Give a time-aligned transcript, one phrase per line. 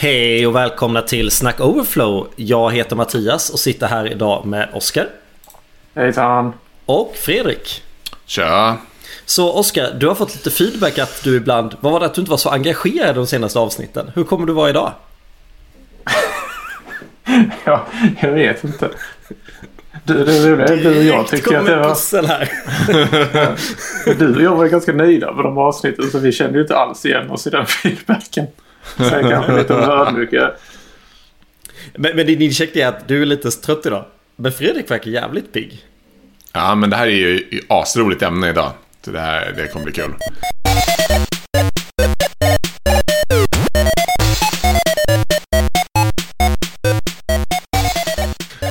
[0.00, 2.28] Hej och välkomna till Snack Overflow.
[2.36, 5.08] Jag heter Mattias och sitter här idag med Oskar.
[5.94, 6.52] Hejsan.
[6.86, 7.82] Och Fredrik.
[8.26, 8.76] Tja.
[9.24, 12.20] Så Oskar, du har fått lite feedback att du ibland, vad var det att du
[12.20, 14.10] inte var så engagerad de senaste avsnitten?
[14.14, 14.92] Hur kommer du vara idag?
[17.64, 17.86] ja,
[18.20, 18.88] jag vet inte.
[20.04, 22.26] Du, du, du, du och jag tyckte att det var...
[22.26, 22.50] här.
[24.18, 27.06] du och jag var ganska nöjda med de avsnitten så vi kände ju inte alls
[27.06, 28.46] igen oss i den feedbacken.
[28.96, 30.52] Sen kanske lite ödmjuka.
[31.94, 34.04] Men, men din incheck är att du är lite trött idag.
[34.36, 35.84] Men Fredrik verkar jävligt pigg.
[36.52, 38.72] Ja, men det här är ju asroligt ämne idag.
[39.04, 40.14] Så det här det kommer bli kul.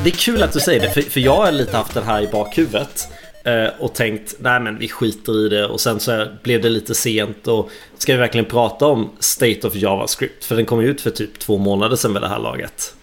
[0.04, 2.22] Det är kul att du säger det, för, för jag har lite haft den här
[2.22, 3.08] i bakhuvudet.
[3.48, 5.66] Eh, och tänkt, nej men vi skiter i det.
[5.66, 7.48] Och sen så blev det lite sent.
[7.48, 10.46] Och ska vi verkligen prata om State of JavaScript?
[10.46, 12.96] För den kom ut för typ två månader sedan vid det här laget.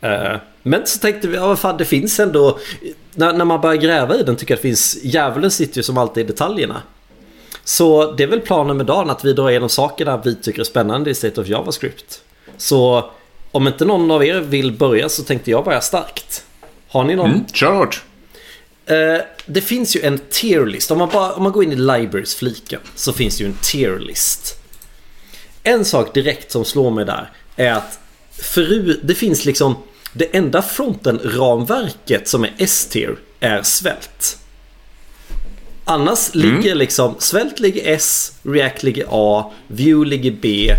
[0.00, 2.58] Eh, men så tänkte vi, ja vad fan det finns ändå.
[3.14, 5.82] När, när man börjar gräva i den tycker jag att det finns, djävulen sitter ju
[5.82, 6.82] som alltid i detaljerna.
[7.64, 10.64] Så det är väl planen med dagen att vi drar igenom sakerna vi tycker är
[10.64, 12.22] spännande i State of JavaScript.
[12.56, 13.10] Så
[13.50, 16.44] om inte någon av er vill börja så tänkte jag börja starkt.
[16.88, 17.30] Har ni någon?
[17.30, 18.02] Mm, kör hårt.
[18.90, 20.90] Uh, det finns ju en tierlist.
[20.90, 24.56] Om man, bara, om man går in i libraries-fliken så finns det ju en tierlist.
[25.62, 27.98] En sak direkt som slår mig där är att
[28.32, 29.76] förut, det finns liksom
[30.12, 34.38] det enda fronten-ramverket som är S-tier är svält.
[35.84, 36.56] Annars mm.
[36.56, 40.74] ligger liksom svält ligger S, React ligger A, Vue ligger B.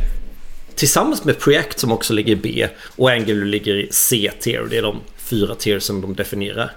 [0.76, 4.68] Tillsammans med Preact som också ligger B och Angular ligger i C-tier.
[4.70, 6.76] Det är de fyra tier som de definierar.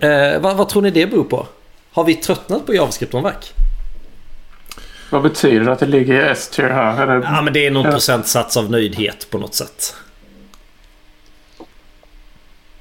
[0.00, 1.46] Eh, vad, vad, tror ni det beror på?
[1.92, 3.52] Har vi tröttnat på JavaScript-ramverk?
[5.10, 7.06] Vad betyder det att det ligger i S-tier här?
[7.06, 7.26] Det...
[7.26, 7.92] Ja, men det är någon ja.
[7.92, 9.94] procentsats av nöjdhet på något sätt.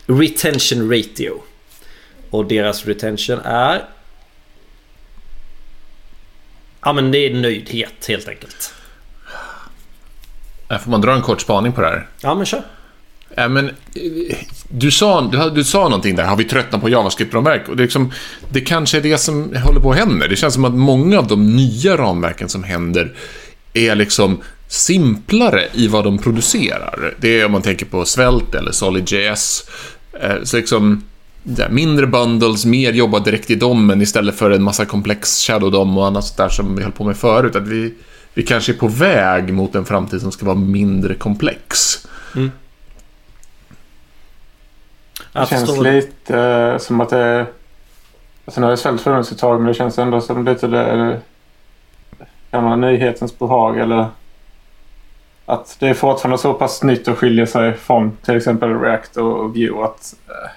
[0.05, 1.41] Retention ratio.
[2.29, 3.85] Och deras retention är...
[6.81, 8.73] Ja, men det är nöjdhet helt enkelt.
[10.69, 12.07] Får man dra en kort spaning på det här?
[12.21, 12.63] Ja, men kör.
[13.35, 14.37] Ja, men, eh,
[14.69, 17.69] du, sa, du, du sa någonting där, har vi tröttnat på JavaScript-ramverk?
[17.69, 18.11] Och det, liksom,
[18.49, 20.27] det kanske är det som håller på att hända.
[20.27, 23.13] Det känns som att många av de nya ramverken som händer
[23.73, 27.13] är liksom simplare i vad de producerar.
[27.19, 29.69] Det är om man tänker på Svält eller SolidJS.
[30.21, 31.03] Eh, så liksom,
[31.69, 36.07] mindre bundles, mer jobba direkt i domen istället för en massa komplex shadow dom och
[36.07, 37.55] annat sånt där som vi höll på med förut.
[37.55, 37.93] Att vi,
[38.33, 41.97] vi kanske är på väg mot en framtid som ska vara mindre komplex.
[42.35, 42.51] Mm.
[45.41, 47.45] Det känns lite uh, som att det...
[48.45, 51.19] Alltså nu har det svällt funnits ett tag men det känns ändå som lite det...
[52.51, 54.05] Gamla nyhetens behag eller...
[55.45, 59.55] Att det är fortfarande så pass nytt och skiljer sig från till exempel React och
[59.55, 60.13] Vue att...
[60.29, 60.49] Uh,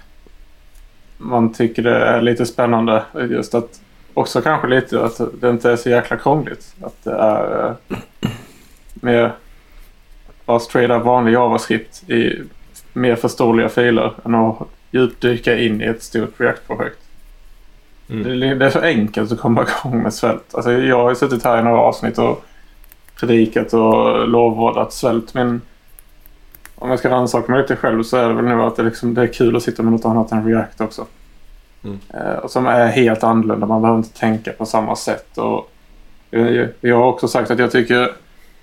[1.19, 3.05] man tycker det är lite spännande.
[3.31, 3.81] Just att
[4.15, 6.75] också kanske lite att det inte är så jäkla krångligt.
[6.83, 7.99] Att det är uh,
[8.95, 9.33] mer
[10.45, 12.43] bara straight up vanlig JavaScript i
[12.93, 14.59] mer förståeliga filer än att
[14.91, 16.99] djupdyka in i ett stort React-projekt.
[18.11, 18.59] Mm.
[18.59, 20.55] Det, är så enkelt att komma igång med svält.
[20.55, 22.45] Alltså, jag har suttit här i några avsnitt och
[23.21, 25.35] predikat och lovordat svält.
[25.35, 25.61] Men
[26.75, 29.15] om jag ska rannsaka mig lite själv så är det väl nu att det, liksom,
[29.15, 31.07] det är kul att sitta med något annat än React också.
[31.85, 31.99] Mm.
[32.15, 33.67] Eh, som är helt annorlunda.
[33.67, 35.39] Man behöver inte tänka på samma sätt.
[35.39, 35.73] Och,
[36.31, 38.13] jag, jag har också sagt att jag tycker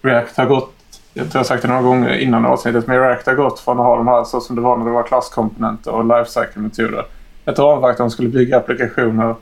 [0.02, 0.77] React har gått
[1.18, 3.86] jag tror jag sagt det några gånger innan avsnittet, men React har gått från att
[3.86, 7.06] ha de här så som det var när det var klasskomponenter och lifecycle-metoder.
[7.46, 9.36] Ett ramverk där de skulle bygga applikationer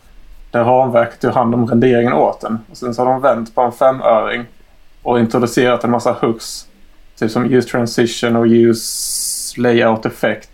[0.52, 2.60] där ramverket tog hand om renderingen åt den.
[2.72, 4.46] Och sen så har de vänt på en femöring
[5.02, 6.68] och introducerat en massa hooks.
[7.20, 10.50] Typ som use transition och use layout effect.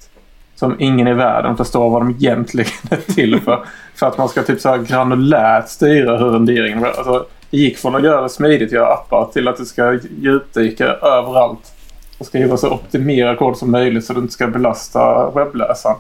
[0.56, 3.66] Som ingen i världen förstår vad de egentligen är till för.
[3.96, 6.86] för att man ska typ så här granulärt styra hur renderingen...
[6.86, 11.74] Alltså, det gick från att göra smidigt, göra appar, till att det ska djupdyka överallt.
[12.18, 15.98] Och skriva så optimerad kod som möjligt så du inte ska belasta webbläsaren.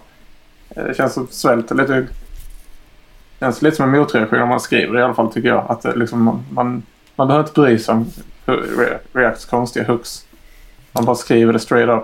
[0.70, 1.94] Eh, det känns som svälter lite...
[1.94, 2.08] Det
[3.40, 5.66] känns lite som en motreaktion om man skriver i alla fall tycker jag.
[5.70, 6.84] Att eh, liksom, man, man,
[7.16, 8.12] man behöver inte bry sig om
[9.14, 10.26] Reacts konstiga hooks.
[10.92, 12.04] Man bara skriver det straight up.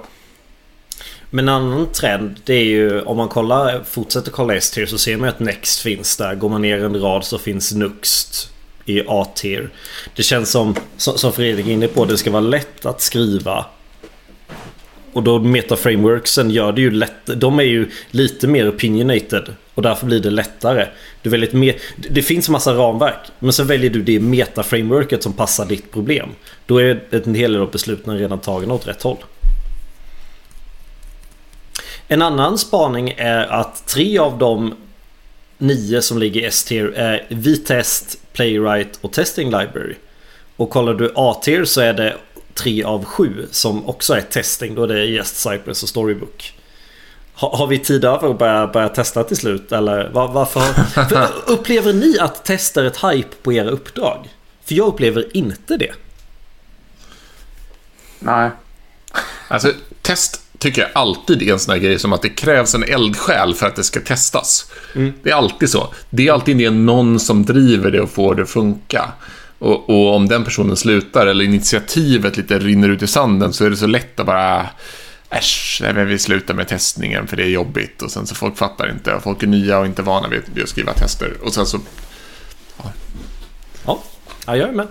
[1.29, 5.17] Men en annan trend det är ju om man kollar, fortsätter kolla S-tier så ser
[5.17, 6.35] man att Next finns där.
[6.35, 8.56] Går man ner en rad så finns Nuxt
[8.87, 9.69] i A-tier.
[10.15, 13.65] Det känns som, som Fredrik är inne på, det ska vara lätt att skriva.
[15.13, 17.25] Och då Meta-frameworksen gör det ju lätt.
[17.25, 20.87] De är ju lite mer opinionated Och därför blir det lättare.
[21.21, 23.31] Du väljer mer, det finns massa ramverk.
[23.39, 26.29] Men så väljer du det meta-frameworket som passar ditt problem.
[26.65, 29.17] Då är en hel del av besluten redan tagna åt rätt håll.
[32.07, 34.73] En annan spaning är att tre av de
[35.57, 39.95] nio som ligger i S-tier är V-test, Playwright och Testing Library.
[40.55, 42.17] Och kollar du A-tier så är det
[42.53, 44.75] tre av sju som också är testing.
[44.75, 46.53] Då är det Jest, Cypress och Storybook.
[47.33, 49.71] Har, har vi tid över att börja, börja testa till slut?
[49.71, 50.59] Eller var, varför?
[51.09, 54.29] För upplever ni att testa ett hype på era uppdrag?
[54.65, 55.93] För jag upplever inte det.
[58.19, 58.49] Nej.
[59.47, 62.83] Alltså test tycker jag alltid är en sån här grej som att det krävs en
[62.83, 64.71] eldsjäl för att det ska testas.
[64.95, 65.13] Mm.
[65.23, 65.93] Det är alltid så.
[66.09, 69.11] Det är alltid det någon som driver det och får det att funka.
[69.59, 73.69] Och, och, om den personen slutar eller initiativet lite rinner ut i sanden så är
[73.69, 74.69] det så lätt att bara
[75.29, 78.57] Äsch, nej, men vi slutar med testningen för det är jobbigt och sen så folk
[78.57, 81.65] fattar inte och folk är nya och inte vana vid, att skriva tester och sen
[81.65, 81.79] så...
[83.85, 84.03] Ja,
[84.45, 84.87] ja, jag är med.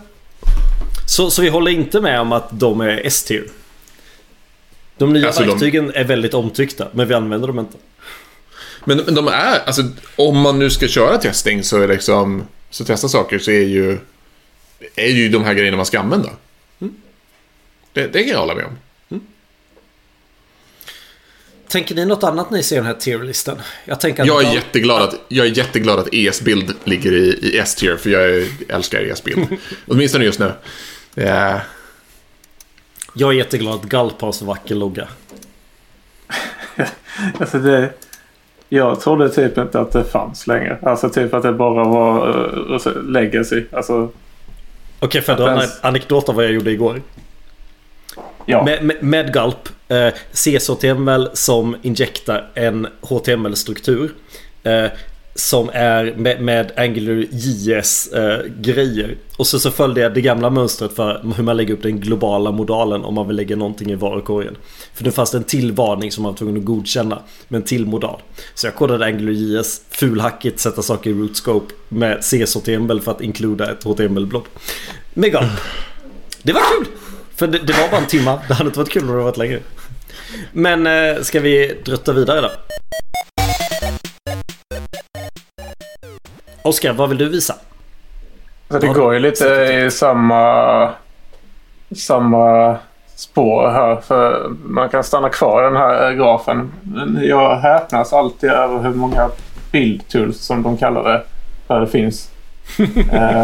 [1.07, 3.45] Så, så vi håller inte med om att de är S-tier?
[4.99, 5.99] De nya alltså verktygen de...
[5.99, 7.79] är väldigt omtyckta, men vi använder dem inte.
[8.85, 9.83] Men, men de är, alltså
[10.17, 13.99] om man nu ska köra testing så är liksom, så testa saker så är ju,
[14.97, 16.31] är ju de här grejerna man ska använda.
[16.81, 16.95] Mm.
[17.93, 18.79] Det, det kan jag hålla med om.
[19.09, 19.27] Mm.
[21.69, 23.59] Tänker ni något annat när ni ser den här tierlistan?
[23.85, 27.59] Jag, tänker att jag, är jätteglad att, jag är jätteglad att ES-bild ligger i, i
[27.59, 29.47] S-tier, för jag älskar ES-bild.
[29.87, 30.53] Åtminstone just nu.
[31.17, 31.61] Yeah.
[33.19, 35.09] Jag är jätteglad att Galp har så vacker logga.
[37.41, 37.91] alltså det...
[38.69, 40.79] Jag trodde typ inte att det fanns längre.
[40.83, 42.29] Alltså typ att det bara var
[42.87, 43.65] uh, legacy.
[43.73, 44.11] Alltså...
[45.01, 47.03] Okej, okay, jag dra en anekdot av vad jag gjorde igår?
[48.47, 48.65] Ja.
[48.65, 54.11] Med, med, med Gulp, eh, CSHTML som injektar en HTML-struktur.
[54.63, 54.87] Eh,
[55.37, 59.17] som är med, med Angular JS eh, grejer.
[59.37, 62.51] Och så, så följde jag det gamla mönstret för hur man lägger upp den globala
[62.51, 64.57] modalen om man vill lägga någonting i varukorgen.
[64.95, 67.87] För det fanns en till varning som man var tvungen att godkänna med en till
[67.87, 68.21] modal.
[68.55, 73.73] Så jag kodade Angular JS fulhackigt sätta saker i rootscope med CSHTML för att inkluda
[73.73, 74.45] ett HTML-blob.
[75.15, 75.51] Mega.
[76.43, 76.87] Det var kul!
[77.37, 79.37] För det, det, var bara en timma, Det hade inte varit kul om det varit
[79.37, 79.61] längre.
[80.53, 82.51] Men eh, ska vi drutta vidare då?
[86.67, 87.55] Oskar, vad vill du visa?
[88.71, 90.91] Så det går ju lite i samma,
[91.97, 92.77] samma
[93.17, 93.97] spår här.
[93.97, 96.73] För man kan stanna kvar i den här grafen.
[97.23, 99.31] Jag häpnas alltid över hur många
[99.73, 101.23] bildtools som de kallar det.
[101.67, 102.31] Där det finns.
[103.13, 103.43] eh,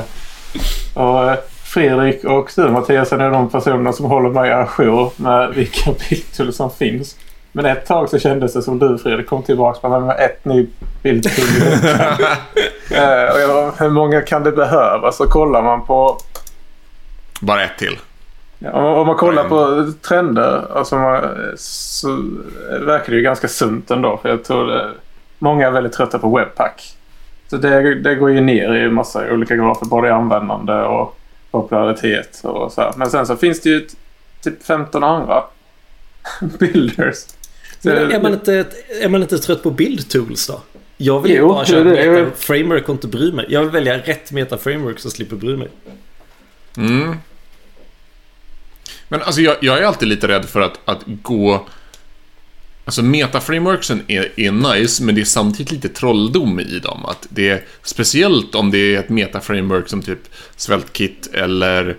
[0.95, 6.57] och Fredrik och du Mattias är de personerna som håller mig ajour med vilka bildtools
[6.57, 7.17] som finns.
[7.53, 10.67] Men ett tag så kändes det som du Fredrik kom tillbaka med ett ny
[11.03, 11.27] bild
[12.91, 15.13] eh, och jag, hur många kan det behöva?
[15.13, 16.19] Så kollar man på...
[17.41, 17.99] Bara ett till.
[18.59, 21.21] Ja, om, man kollar på trender alltså man,
[21.57, 22.09] så
[22.81, 24.17] verkar det ju ganska sunt ändå.
[24.23, 24.91] För jag tror det,
[25.39, 26.97] många är väldigt trötta på Webpack.
[27.51, 29.87] Så det, det går ju ner i massa olika grafer.
[29.87, 31.19] Både i användande och
[31.51, 32.93] popularitet och så här.
[32.97, 33.87] Men sen så finns det ju
[34.43, 35.45] typ 15 andra
[36.59, 37.17] builders.
[37.83, 38.67] Men är, man inte,
[39.03, 40.61] är man inte trött på build tools då?
[40.97, 43.47] Jag vill jo, bara köra meta framework och inte bry mig.
[43.49, 45.69] Jag vill välja rätt meta framework så slipper bry mig.
[46.77, 47.17] Mm.
[49.09, 51.67] Men alltså jag, jag, är alltid lite rädd för att, att gå...
[52.85, 57.05] Alltså metaframeworksen är, är nice, men det är samtidigt lite trolldom i dem.
[57.05, 60.19] Att det är, speciellt om det är ett metaframework som typ
[60.57, 61.97] Svältkit eller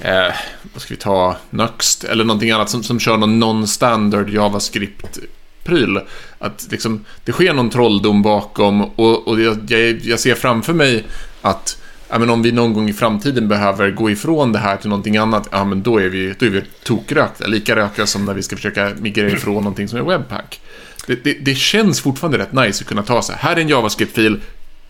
[0.00, 0.34] eh,
[0.72, 6.00] vad ska vi ta, Nuxt eller någonting annat som, som kör någon non-standard JavaScript-pryl.
[6.38, 9.58] Att liksom, det sker någon trolldom bakom och, och jag,
[10.02, 11.04] jag, ser framför mig
[11.42, 14.88] att ja, men om vi någon gång i framtiden behöver gå ifrån det här till
[14.88, 17.46] någonting annat, ja men då är vi, då är vi tokrökta.
[17.46, 20.60] Lika röka som när vi ska försöka migrera ifrån någonting som är webpack.
[21.06, 23.36] Det, det, det känns fortfarande rätt nice att kunna ta sig.
[23.38, 24.40] Här är en JavaScript-fil,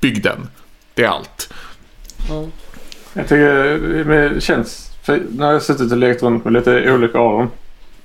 [0.00, 0.48] bygg den.
[0.94, 1.52] Det är allt.
[2.30, 2.50] Mm.
[3.12, 7.32] Jag tycker det känns för när jag suttit och lekt runt med lite olika av
[7.32, 7.50] dem.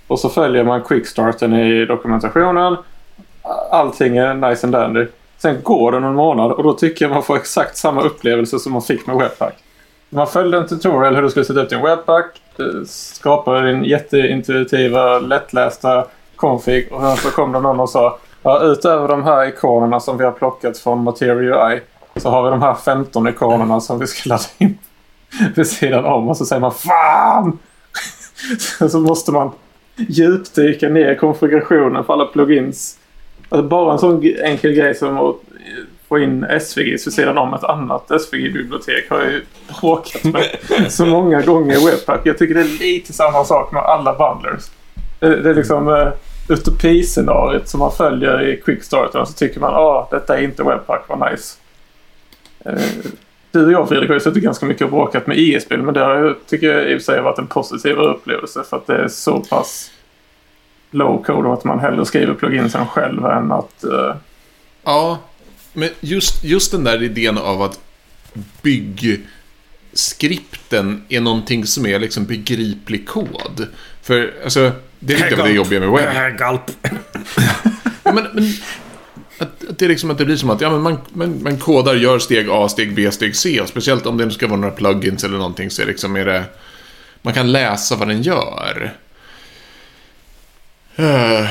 [0.08, 2.78] Och så följer man quickstarten i dokumentationen.
[3.72, 5.06] Allting är nice and dandy.
[5.38, 8.74] Sen går det någon månad och då tycker jag man får exakt samma upplevelse som
[8.74, 9.56] man fick med Webpack.
[10.10, 12.42] Man följde en tutorial hur du skulle sätta upp din Webpack.
[12.88, 19.08] Skapade din jätteintuitiva, lättlästa config och sen så kom det någon och sa ja, utöver
[19.08, 21.82] de här ikonerna som vi har plockat från Material UI
[22.16, 24.78] så har vi de här 15 ikonerna som vi ska ladda in
[25.56, 27.60] vid sidan om och så säger man FAN!
[28.90, 29.52] så måste man
[29.96, 32.98] djupdyka ner konfigurationen för alla plugins.
[33.50, 35.36] Alltså bara en sån enkel grej som att
[36.08, 39.42] få in SVG vid sidan om ett annat SVG-bibliotek har jag ju
[39.82, 40.58] bråkat med
[40.92, 42.22] så många gånger i Webpack.
[42.24, 44.64] Jag tycker det är lite samma sak med alla bundlers.
[45.20, 46.14] Det, det är liksom eh, uh,
[46.50, 50.64] utopiscenariet som man följer i Quickstarter och så tycker man att ah, detta är inte
[50.64, 51.58] Webpack, vad nice.
[52.70, 53.12] Uh,
[53.60, 56.00] du och jag Fredrik har ju suttit ganska mycket och bråkat med IE-spel men det
[56.00, 58.96] har jag, tycker jag i och för sig varit en positiv upplevelse för att det
[58.96, 59.92] är så pass
[60.92, 63.84] low code och att man hellre skriver pluginsen själv än att...
[63.84, 64.16] Uh...
[64.84, 65.20] Ja,
[65.74, 67.80] men just, just den där idén av att
[68.62, 73.68] byggskripten är någonting som är liksom begriplig kod.
[74.02, 76.38] För alltså, det är lite av det jobbiga med webb.
[76.38, 76.72] Galp.
[78.04, 78.54] ja, men, men
[79.38, 81.58] att, att, det är liksom att det blir som att ja, men man, man, man
[81.58, 83.62] kodar, gör steg A, steg B, steg C.
[83.62, 86.44] Och speciellt om det ska vara några plugins eller någonting så är, liksom, är det...
[87.22, 88.94] Man kan läsa vad den gör.
[91.00, 91.50] Uh.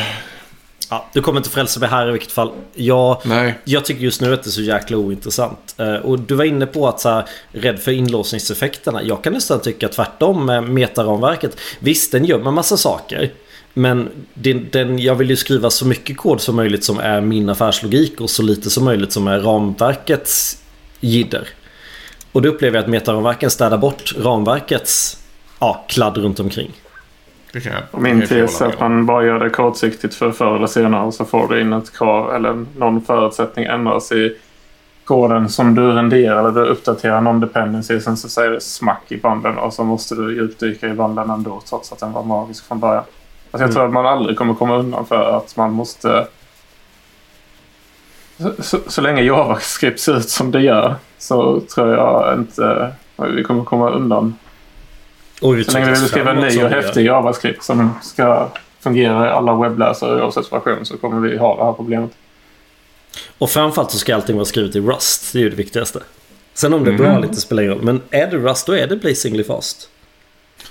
[0.91, 2.53] Ja, du kommer inte frälsa mig här i vilket fall.
[2.75, 3.55] Jag, Nej.
[3.65, 5.75] jag tycker just nu att det är så jäkla ointressant.
[5.81, 9.03] Uh, och du var inne på att så här, rädd för inlåsningseffekterna.
[9.03, 11.57] Jag kan nästan tycka tvärtom med metaramverket.
[11.79, 13.33] Visst, den gömmer massa saker.
[13.75, 17.49] Men den, den, jag vill ju skriva så mycket kod som möjligt som är min
[17.49, 20.63] affärslogik och så lite som möjligt som är ramverkets
[21.01, 21.49] jidder.
[22.33, 25.23] Och då upplever jag att metaramverken städar bort ramverkets
[25.61, 26.73] ja, kladd runt omkring.
[27.91, 31.25] Och min tes är att man bara gör det kortsiktigt för förr eller senare så
[31.25, 34.37] får du in ett krav eller någon förutsättning ändras i
[35.05, 38.01] koden som du renderar eller du uppdaterar någon dependency.
[38.01, 41.63] Sen så säger det smack i banden och så måste du djupdyka i banden ändå
[41.69, 43.05] trots att den var magisk från början.
[43.55, 43.75] Alltså jag mm.
[43.75, 46.27] tror att man aldrig kommer komma undan för att man måste...
[48.37, 53.45] Så, så, så länge JavaScript ser ut som det gör så tror jag inte vi
[53.45, 54.39] kommer komma undan
[55.41, 58.49] och så länge vi vill skriva en ny och häftig JavaScript som ska
[58.81, 62.11] fungera i alla webbläsare oavsett version så kommer vi ha det här problemet.
[63.39, 65.33] Och framförallt så ska allting vara skrivet i Rust.
[65.33, 66.01] Det är ju det viktigaste.
[66.55, 67.23] Sen om det är bra mm.
[67.23, 67.85] lite spelar ingen roll.
[67.85, 69.89] Men är det Rust då är det Blazingly fast.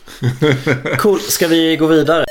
[0.97, 2.25] cool, ska vi gå vidare?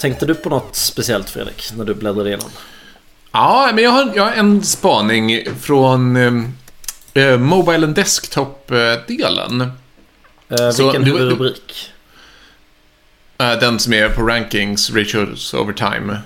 [0.00, 2.50] Tänkte du på något speciellt Fredrik när du bläddrade igenom?
[3.32, 6.16] Ja, men jag har, jag har en spaning från
[7.14, 9.60] eh, Mobile and Desktop-delen.
[10.48, 11.90] Eh, vilken huvudrubrik?
[13.38, 16.18] Eh, den som är på Rankings, Ratios over time.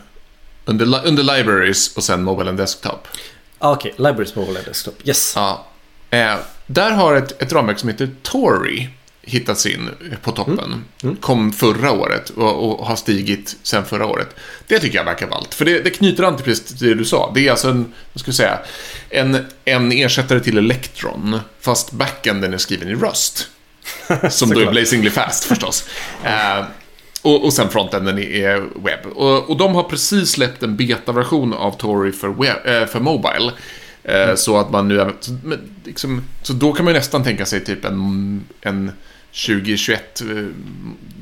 [0.65, 3.09] Under, under Libraries och sen Mobile and Desktop.
[3.59, 4.07] Ah, Okej, okay.
[4.11, 4.95] Libraries, Mobile and Desktop.
[5.05, 5.33] Yes.
[5.37, 5.67] Ja.
[6.11, 6.37] Eh,
[6.67, 8.89] där har ett, ett ramverk som heter Tory
[9.23, 9.91] hittats in
[10.23, 10.59] på toppen.
[10.59, 10.85] Mm.
[11.03, 11.17] Mm.
[11.17, 14.37] Kom förra året och, och, har stigit sen förra året.
[14.67, 15.55] Det tycker jag verkar ballt.
[15.55, 17.33] För det, det knyter an till precis det du sa.
[17.35, 18.59] Det är alltså en, vad ska jag säga,
[19.11, 21.41] en, en ersättare till Electron.
[21.61, 23.49] Fast backenden är skriven i Rust.
[24.31, 25.89] Som då är blazingly fast förstås.
[26.25, 26.65] Uh,
[27.23, 29.07] och, och sen frontenden är webb.
[29.15, 33.53] Och, och de har precis släppt en betaversion av Tory för, web, äh, för Mobile.
[34.05, 34.37] Mm.
[34.37, 35.13] Så att man nu...
[35.85, 38.93] Liksom, så då kan man nästan tänka sig typ en, en
[39.33, 40.27] 2021 eh,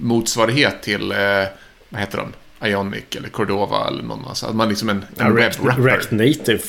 [0.01, 1.19] motsvarighet till, eh,
[1.89, 2.33] vad heter de?
[2.69, 4.25] Ionic eller Cordova eller någon.
[4.29, 6.63] Alltså att man liksom en, en React, React Native.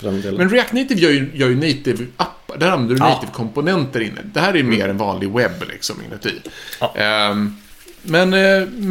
[0.00, 2.56] Men React Native gör ju, gör ju native appar.
[2.56, 3.08] Där använder du ja.
[3.08, 4.20] native komponenter inne.
[4.24, 4.70] Det här är mm.
[4.70, 6.34] mer en vanlig webb liksom inuti.
[6.80, 7.30] Ja.
[7.30, 7.56] Um,
[8.02, 8.30] men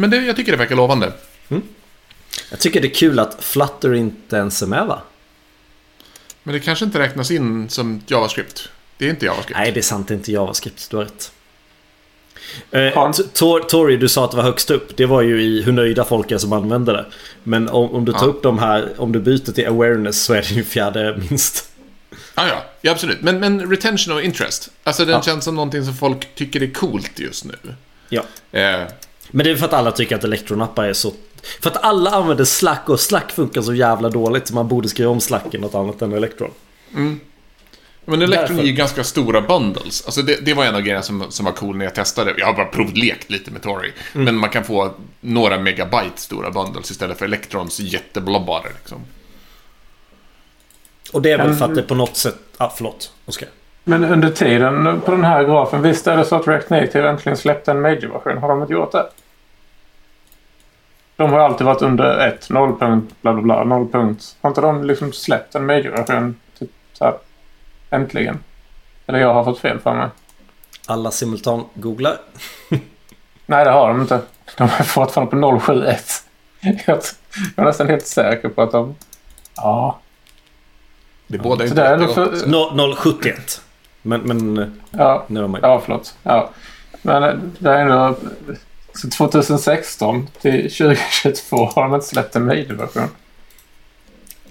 [0.00, 1.12] men det, jag tycker det verkar lovande.
[1.48, 1.62] Mm.
[2.50, 5.02] Jag tycker det är kul att Flutter inte ens är med va?
[6.48, 8.68] Men det kanske inte räknas in som JavaScript.
[8.98, 9.58] Det är inte JavaScript.
[9.58, 10.08] Nej, det är sant.
[10.08, 10.90] Det är inte JavaScript.
[10.90, 11.32] Du har rätt.
[12.70, 13.12] Eh,
[13.68, 14.96] Tori, du sa att det var högst upp.
[14.96, 17.06] Det var ju i hur nöjda folk är som använder det.
[17.42, 18.26] Men om, om du tar ja.
[18.26, 21.70] upp de här, om du byter till awareness så är det ju fjärde minst.
[22.34, 23.20] Ah, ja, ja, absolut.
[23.20, 24.70] Men, men retention och interest.
[24.84, 25.22] Alltså den ja.
[25.22, 27.56] känns som någonting som folk tycker är coolt just nu.
[28.08, 28.22] Ja.
[28.52, 28.80] Eh.
[29.30, 31.12] Men det är för att alla tycker att elektronappar är så...
[31.60, 35.10] För att alla använder Slack och Slack funkar så jävla dåligt så man borde skriva
[35.10, 36.50] om Slack i något annat än Electron.
[36.94, 37.20] Mm.
[38.04, 40.06] Men Electron är ju ganska stora bundles.
[40.06, 42.34] Alltså det, det var en av grejerna som, som var cool när jag testade.
[42.38, 43.92] Jag har bara provlekt lite med Tori.
[44.14, 44.24] Mm.
[44.24, 44.90] Men man kan få
[45.20, 48.62] några megabyte stora bundles istället för Electrons jätteblobbar.
[48.78, 48.98] Liksom.
[51.12, 52.36] Och det är väl för att det på något sätt...
[52.56, 53.48] Ah, förlåt, Oskar.
[53.84, 57.36] Men under tiden på den här grafen, visst är det så att React Native äntligen
[57.36, 58.38] släppte en major-version?
[58.38, 59.06] Har de inte gjort det?
[61.18, 64.36] De har alltid varit under ett, noll punkt, bla bla bla, noll punkt.
[64.40, 66.36] Har inte de liksom släppt en major-version?
[66.58, 67.14] Typ så här
[67.90, 68.38] Äntligen.
[69.06, 70.08] Eller jag har fått fel för mig.
[70.86, 72.16] Alla simultan-googlar.
[73.46, 74.20] Nej, det har de inte.
[74.56, 76.24] De är fortfarande på 071.
[76.86, 76.98] Jag
[77.56, 78.94] är nästan helt säker på att de...
[79.56, 79.98] Ja.
[81.26, 82.96] Det är båda inte är för...
[82.96, 83.62] 071.
[84.02, 84.20] Men...
[84.20, 85.26] men ja,
[85.62, 86.16] ja, förlåt.
[86.22, 86.50] Ja.
[87.02, 88.16] Men eh, det är ändå...
[88.94, 93.08] Så 2016 till 2022 har de inte släppt en major-version.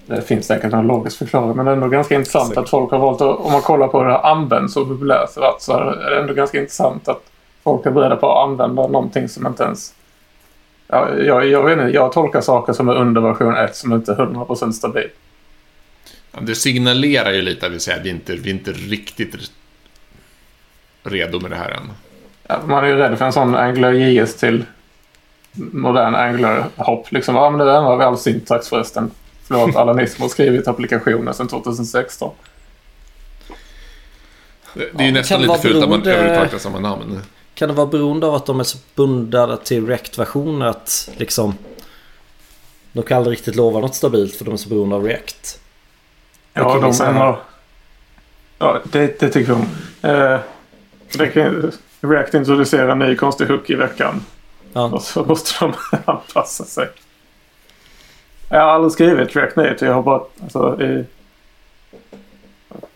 [0.06, 2.64] det finns säkert någon logisk förklaring men det är ändå ganska intressant säkert.
[2.64, 5.30] att folk har valt att, om man kollar på hur det har använts och populärt
[5.58, 7.22] så är det ändå ganska intressant att
[7.64, 9.94] folk är beredda på att använda någonting som inte ens...
[10.86, 14.12] Ja, jag, jag, vet inte, jag tolkar saker som är under version 1 som inte
[14.12, 15.08] är 100% stabil.
[16.32, 19.50] Ja, det signalerar ju lite att vi säger att vi inte, vi är inte riktigt
[21.02, 21.90] redo med det här än.
[22.48, 24.64] Man är ju rädd för en sån Angular JS till
[25.52, 27.12] modern Angular-hopp.
[27.12, 29.10] Liksom, ja, men det ändrar vi all syntax förresten.
[29.42, 32.34] Förlåt alla ni som har skrivit applikationer sedan 2016.
[34.74, 37.22] Det, det är ju ja, nästan lite fult att man överhuvudtaget har samma namn.
[37.54, 41.54] Kan det vara beroende av att de är så bundna till React-versioner att liksom...
[42.92, 45.60] De kan aldrig riktigt lova något stabilt för de är så beroende av React.
[46.52, 47.36] Ja, de är...
[48.58, 49.66] Ja, det, det tycker jag om.
[50.10, 50.40] Eh,
[52.00, 54.20] React introducerar en ny konstig hook i veckan.
[54.72, 54.84] Ja.
[54.84, 55.72] Och så måste de
[56.04, 56.88] anpassa sig.
[58.48, 59.86] Jag har aldrig skrivit React Native.
[59.86, 61.04] Jag har bara alltså, i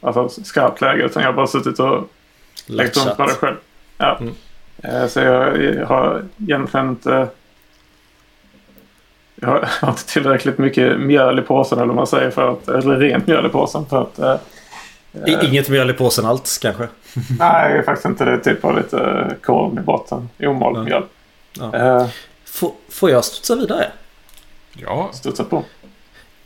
[0.00, 1.04] alltså, skarpt läge.
[1.04, 2.08] Utan jag har bara suttit och
[2.66, 3.56] lagt runt på det själv.
[3.98, 4.18] Ja.
[4.20, 4.34] Mm.
[4.82, 7.28] Eh, så jag har egentligen inte...
[9.34, 12.68] Jag har inte tillräckligt mycket mjöl i påsen eller vad man säger för att...
[12.68, 14.18] Eller rent mjöl i påsen för att...
[14.18, 16.88] Eh, Inget mjöl i påsen alls kanske?
[17.38, 18.24] Nej, faktiskt inte.
[18.24, 20.28] Det är typ av lite korn i botten.
[20.40, 20.84] Omalt ja.
[20.84, 21.04] mjöl.
[21.52, 22.00] Ja.
[22.00, 22.08] Uh,
[22.88, 23.92] får jag studsa vidare?
[24.72, 25.10] Ja.
[25.12, 25.64] Studsa på.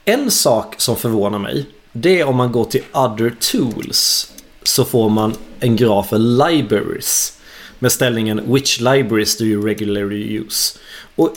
[0.05, 1.67] En sak som förvånar mig.
[1.93, 4.33] Det är om man går till other tools.
[4.63, 7.41] Så får man en graf för libraries.
[7.79, 10.79] Med ställningen which libraries do you regularly use.
[11.17, 11.33] Och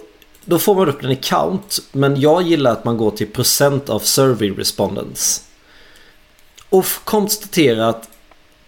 [0.45, 1.79] då får man upp en account.
[1.91, 5.43] Men jag gillar att man går till procent of survey respondents.
[6.69, 8.09] Och konstatera att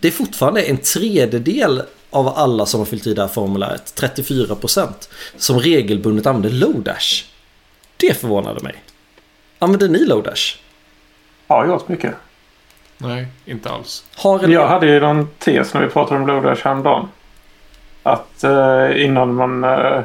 [0.01, 4.88] det är fortfarande en tredjedel av alla som har fyllt i det här formuläret, 34%
[5.38, 7.25] som regelbundet använder Lodash.
[7.98, 8.75] Det förvånade mig.
[9.60, 10.58] Använder ni Lodash?
[11.48, 12.15] Har gjort mycket.
[12.98, 14.05] Nej, inte alls.
[14.15, 17.08] Har Jag hade ju någon tes när vi pratade om Lodash häromdagen.
[18.03, 20.01] Att eh, innan man eh,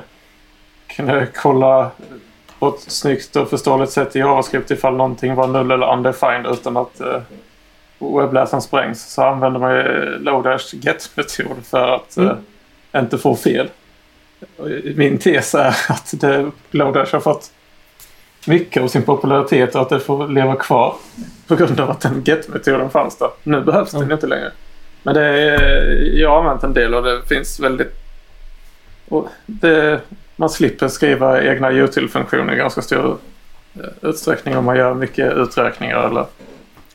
[0.87, 1.91] kunde kolla
[2.59, 6.77] på ett snyggt och förståeligt sätt i JavaScript ifall någonting var null eller undefined utan
[6.77, 7.21] att eh,
[7.99, 12.31] webbläsaren sprängs så använder man ju Lodash get-metod för att mm.
[12.31, 12.37] uh,
[12.97, 13.69] inte få fel.
[14.95, 17.51] Min tes är att det, Lodash har fått
[18.47, 20.97] mycket av sin popularitet och att det får leva kvar
[21.47, 23.31] på grund av att den get-metoden fanns där.
[23.43, 24.09] Nu behövs mm.
[24.09, 24.51] den inte längre.
[25.03, 27.95] Men det är, jag har använt en del och det finns väldigt...
[29.47, 30.01] Det,
[30.37, 33.19] man slipper skriva egna util-funktioner i ganska stor
[33.75, 36.27] eh, utsträckning om man gör mycket uträkningar eller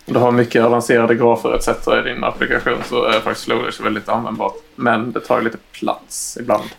[0.05, 1.67] du har mycket avancerade grafer etc.
[1.87, 4.55] i din applikation så är faktiskt Flowdash väldigt användbart.
[4.75, 6.69] Men det tar lite plats ibland.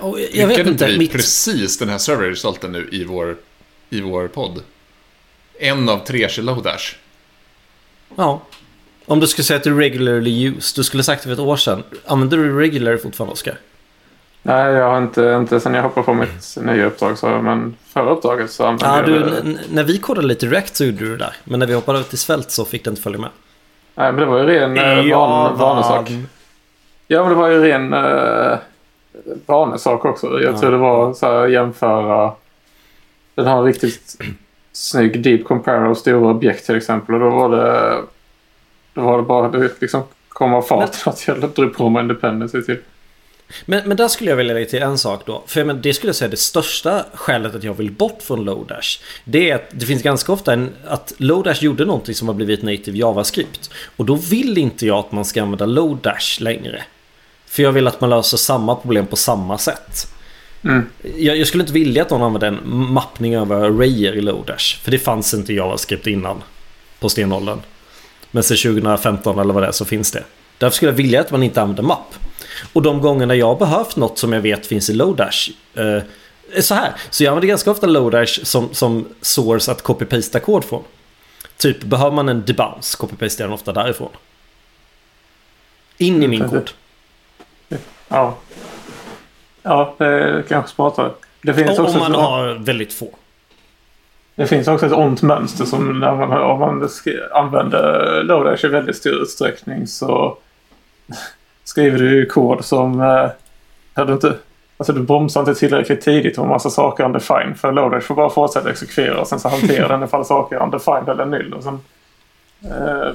[0.00, 1.12] Och jag vet inte, vi mitt...
[1.12, 3.36] precis den här server-resulten nu i vår,
[3.90, 4.62] i vår podd?
[5.58, 6.94] En av tre Lodash.
[8.16, 8.42] Ja.
[9.06, 11.56] Om du skulle säga att du regularly use, du skulle sagt det för ett år
[11.56, 11.82] sedan.
[12.06, 13.58] Använder du regular fortfarande, Oskar?
[14.48, 17.18] Nej, jag har inte, inte sen jag hoppade på mitt nya uppdrag.
[17.18, 19.58] Så, men förra uppdraget så använde ja, jag det.
[19.70, 21.36] När vi kodade lite React så gjorde du det där.
[21.44, 23.30] Men när vi hoppade över till Svält så fick det inte följa med.
[23.94, 24.76] Nej, men det var ju ren
[25.08, 26.10] ja, van, vanesak.
[27.06, 28.58] Ja, men det var ju ren uh,
[29.46, 30.26] vanesak också.
[30.26, 30.58] Jag ja.
[30.58, 32.32] tror det var så här jämföra.
[33.34, 34.16] Den har en riktigt
[34.72, 37.14] snygg deep compare av stora objekt till exempel.
[37.14, 37.96] Och då var det,
[38.94, 42.62] då var det bara det liksom kom av farten att jag drog på mig Independency
[42.62, 42.78] till.
[43.64, 45.44] Men, men där skulle jag vilja lägga till en sak då.
[45.46, 49.00] För men, det skulle jag säga det största skälet att jag vill bort från Lodash.
[49.24, 52.62] Det är att det finns ganska ofta en, att Lodash gjorde någonting som har blivit
[52.62, 53.70] native JavaScript.
[53.96, 56.82] Och då vill inte jag att man ska använda Lodash längre.
[57.46, 60.14] För jag vill att man löser samma problem på samma sätt.
[60.64, 60.86] Mm.
[61.16, 62.60] Jag, jag, skulle inte vilja att någon använde en
[62.92, 64.78] mappning över arrayer i Lodash.
[64.82, 66.42] För det fanns inte JavaScript innan.
[67.00, 67.58] På stenåldern.
[68.30, 70.24] Men sen 2015 eller vad det är så finns det.
[70.58, 72.14] Därför skulle jag vilja att man inte använder mapp.
[72.72, 75.50] Och de gångerna jag har behövt något som jag vet finns i Lodash.
[75.74, 76.02] Eh,
[76.60, 80.82] så här, så jag använder ganska ofta Lodash som, som source att copy-pasta kod från.
[81.56, 84.10] Typ behöver man en debounce, copy-pastar den ofta därifrån.
[85.98, 86.70] In i min kod.
[88.08, 88.36] Ja.
[89.62, 91.10] Ja, det kanske smartare.
[91.42, 93.10] Det finns också om man har väldigt få.
[94.34, 96.88] Det finns också ett ont mönster som när man, om man
[97.32, 100.38] använder Lodash i väldigt stor utsträckning så
[101.68, 103.00] skriver du kod som...
[103.94, 104.36] Eh, du inte...
[104.76, 107.56] Alltså du bromsar inte tillräckligt tidigt om massa saker undefined.
[107.56, 111.08] För Lodash får bara fortsätta exekvera och sen så hanterar den ifall saker är undefined
[111.08, 111.54] eller null.
[111.54, 111.80] Och sen,
[112.64, 113.12] eh,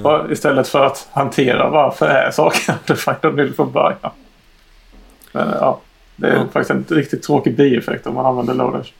[0.00, 0.32] mm.
[0.32, 4.10] Istället för att hantera varför är saker undefined och null från början.
[5.32, 5.80] Men ja,
[6.16, 6.48] det är mm.
[6.48, 8.90] faktiskt en riktigt tråkig bieffekt om man använder Lodash.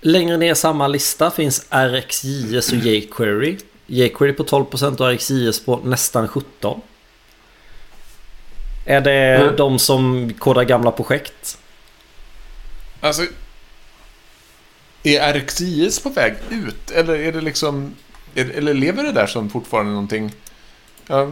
[0.00, 3.56] Längre ner i samma lista finns RxJS och jQuery.
[3.86, 6.80] jQuery på 12% och RxJS på nästan 17%.
[8.84, 9.56] Är det mm.
[9.56, 11.58] de som kodar gamla projekt?
[13.00, 13.22] Alltså...
[15.02, 16.90] Är RxJS på väg ut?
[16.90, 17.94] Eller är det liksom...
[18.34, 20.32] Eller lever det där som fortfarande någonting...
[21.06, 21.30] Ja.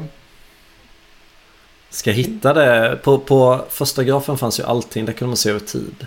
[1.90, 2.98] Ska hitta det.
[3.02, 5.04] På, på första grafen fanns ju allting.
[5.04, 6.06] Där kunde man se över tid.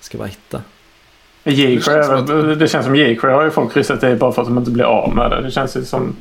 [0.00, 0.62] Ska bara hitta.
[1.44, 4.70] Det, det känns som Jquery har ju folk kryssat i bara för att de inte
[4.70, 5.42] blir av med det.
[5.42, 6.16] Det känns ju som...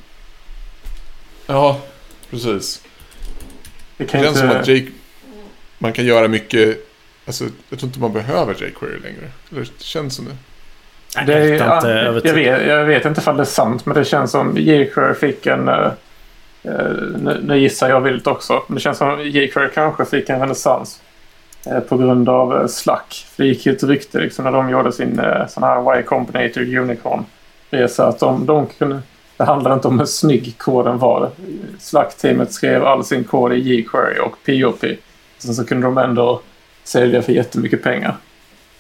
[1.48, 1.82] Ja,
[2.30, 2.82] precis.
[3.98, 4.40] Det, det känns inte...
[4.40, 4.92] som att Jake,
[5.78, 6.78] man kan göra mycket...
[7.26, 9.30] Alltså, jag tror inte man behöver jQuery längre.
[9.52, 10.36] Eller det känns som det.
[11.26, 11.90] det är, jag, ja,
[12.24, 15.46] jag, vet, jag vet inte ifall det är sant, men det känns som jQuery fick
[15.46, 15.70] en...
[15.70, 15.92] Uh,
[17.18, 18.64] nu, nu gissar jag vilt också.
[18.68, 21.02] Men det känns som jQuery kanske fick en renässans
[21.68, 23.26] uh, på grund av uh, Slack.
[23.36, 26.04] För det gick ju ett rykte liksom, när de gjorde sin uh, sån här Y
[26.04, 29.02] Combinator Unicorn-resa att de, de kunde
[29.38, 31.32] det handlar inte om hur snygg koden var.
[31.80, 34.86] Slack-teamet skrev all sin kod i jQuery och POP.
[35.38, 36.42] Sen så kunde de ändå
[36.84, 38.16] sälja för jättemycket pengar.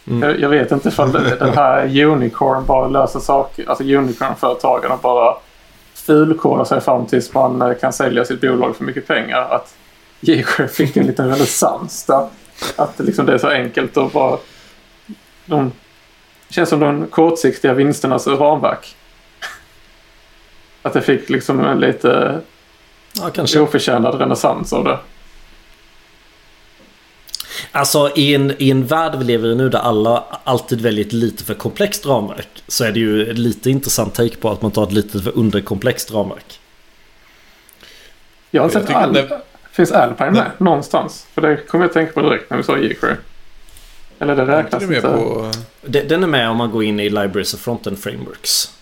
[0.07, 0.29] Mm.
[0.29, 3.69] Jag, jag, vet inte ifall den här Unicorn bara löser saker.
[3.69, 5.35] Alltså Unicorn-företagarna bara
[5.93, 9.41] fulkodar sig fram tills man eh, kan sälja sitt bolag för mycket pengar.
[9.41, 9.75] Att
[10.19, 12.27] jQuery fick en liten renässans där.
[12.75, 14.37] Att liksom det är så enkelt att bara...
[15.45, 15.71] De,
[16.47, 18.95] det känns som de kortsiktiga vinsternas ramverk.
[20.87, 22.41] Att det fick liksom en lite
[23.13, 23.59] ja, kanske.
[23.59, 24.99] oförtjänad renässans av det.
[27.71, 31.13] Alltså i en, i en värld vi lever i nu där alla alltid väljer ett
[31.13, 32.63] lite för komplext ramverk.
[32.67, 35.37] Så är det ju ett lite intressant take på att man tar ett lite för
[35.37, 36.59] underkomplext ramverk.
[38.51, 39.41] Jag har sett Al det...
[39.71, 41.27] Finns Alpine med någonstans?
[41.33, 43.15] För det kommer jag att tänka på direkt när vi sa jQuery.
[44.19, 45.01] Eller det räknas inte.
[45.01, 45.51] På...
[45.81, 48.76] Den är med om man går in i Libraries of Frontend Frameworks.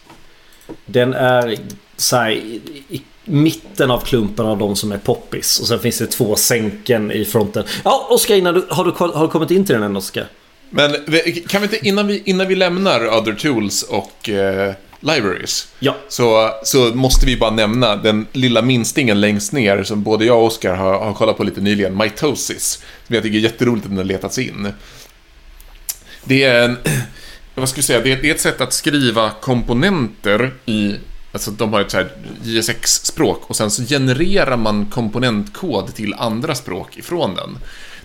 [0.85, 1.57] Den är
[1.97, 5.59] så här, i mitten av klumpen av de som är poppis.
[5.59, 7.63] Och sen finns det två sänken i fronten.
[7.83, 10.27] Ja, Oskar, innan du, har, du, har du kommit in till den än, Oskar?
[10.69, 10.91] Men
[11.47, 15.95] kan vi inte, innan vi, innan vi lämnar Other Tools och eh, Libraries, ja.
[16.07, 20.45] så, så måste vi bara nämna den lilla minstingen längst ner som både jag och
[20.45, 23.97] Oskar har, har kollat på lite nyligen, Mitosis, som jag tycker är jätteroligt att den
[23.97, 24.73] har letats in.
[26.23, 26.77] Det är en,
[27.61, 30.95] vad ska jag säga, det är, det är ett sätt att skriva komponenter i
[31.35, 32.11] Alltså de har ett så här
[32.43, 37.57] JSX-språk och sen så genererar man komponentkod till andra språk ifrån den.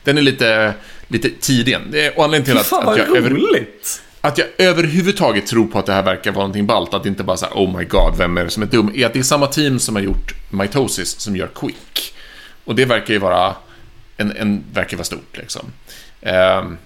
[0.04, 0.74] Den är lite,
[1.08, 1.76] lite tidig
[2.16, 3.32] Och anledningen till att, Fan, att jag...
[3.32, 4.02] Roligt.
[4.20, 7.24] Att jag överhuvudtaget tror på att det här verkar vara någonting ballt, att det inte
[7.24, 8.92] bara så här, oh my god, vem är det som är dum?
[8.94, 12.14] Är att det är samma team som har gjort Mitosis som gör Quick.
[12.64, 13.54] Och det verkar ju vara,
[14.16, 15.66] en, en verkar vara stort liksom.
[16.20, 16.78] Um,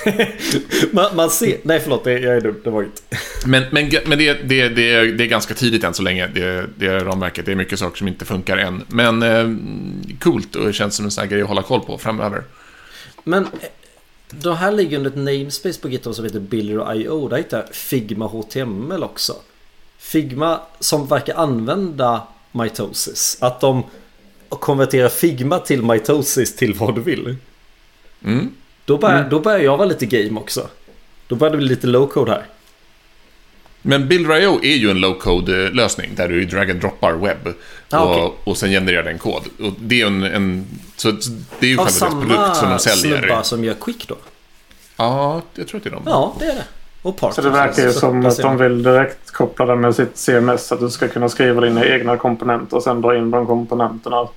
[0.90, 1.58] man, man, ser...
[1.62, 2.04] Nej, förlåt.
[2.04, 2.60] Det, jag är dum.
[2.64, 3.02] Det var inte.
[3.46, 6.66] Men, men, men det, det, det, är, det är ganska tidigt än så länge, det,
[6.76, 7.46] det ramverket.
[7.46, 8.84] Det är mycket saker som inte funkar än.
[8.88, 9.48] Men eh,
[10.20, 12.42] coolt och det känns som en sån här grej att hålla koll på framöver.
[13.24, 13.50] Men eh,
[14.30, 17.28] de här ligger under ett namespace på GitHub som heter Builder.io.
[17.28, 19.36] Där hittar jag Figma HTML också.
[19.98, 23.36] Figma som verkar använda Mitosis.
[23.40, 23.84] Att de
[24.48, 27.36] konverterar Figma till Mitosis till vad du vill.
[28.24, 28.50] Mm.
[28.92, 29.30] Då börjar, mm.
[29.30, 30.68] då börjar jag vara lite game också.
[31.26, 32.46] Då börjar det bli lite low-code här.
[33.82, 37.54] Men Build.io är ju en low-code lösning där du drag and droppar webb
[37.90, 38.30] ah, och, okay.
[38.44, 39.42] och sen genererar den kod.
[39.60, 41.10] Och det är en, en så
[41.58, 43.18] det är ju själva deras produkt som de säljer.
[43.18, 44.16] snubbar som gör Quick då?
[44.96, 46.02] Ja, jag tror att det är de.
[46.06, 46.64] Ja, det är det.
[47.02, 50.16] Och Park, så det verkar ju som att de vill direkt koppla det med sitt
[50.16, 50.72] CMS.
[50.72, 54.28] Att du ska kunna skriva dina egna komponenter och sen dra in de komponenterna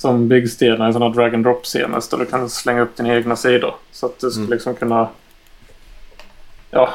[0.00, 3.36] som byggstenar i sådana drag and drop CMS där du kan slänga upp dina egna
[3.36, 3.74] sidor.
[3.92, 4.52] Så att du ska mm.
[4.52, 5.08] liksom kunna
[6.70, 6.94] ja,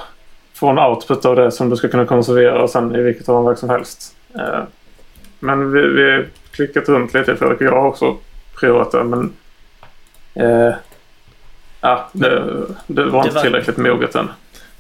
[0.53, 3.69] få en output av det som du ska kunna konservera sen i vilket ramverk som
[3.69, 4.15] helst.
[4.35, 4.63] Eh,
[5.39, 8.17] men vi, har klickat runt lite för jag har också
[8.55, 9.33] provat det men
[10.33, 10.75] eh,
[11.81, 14.29] ja, det, det var inte tillräckligt moget än.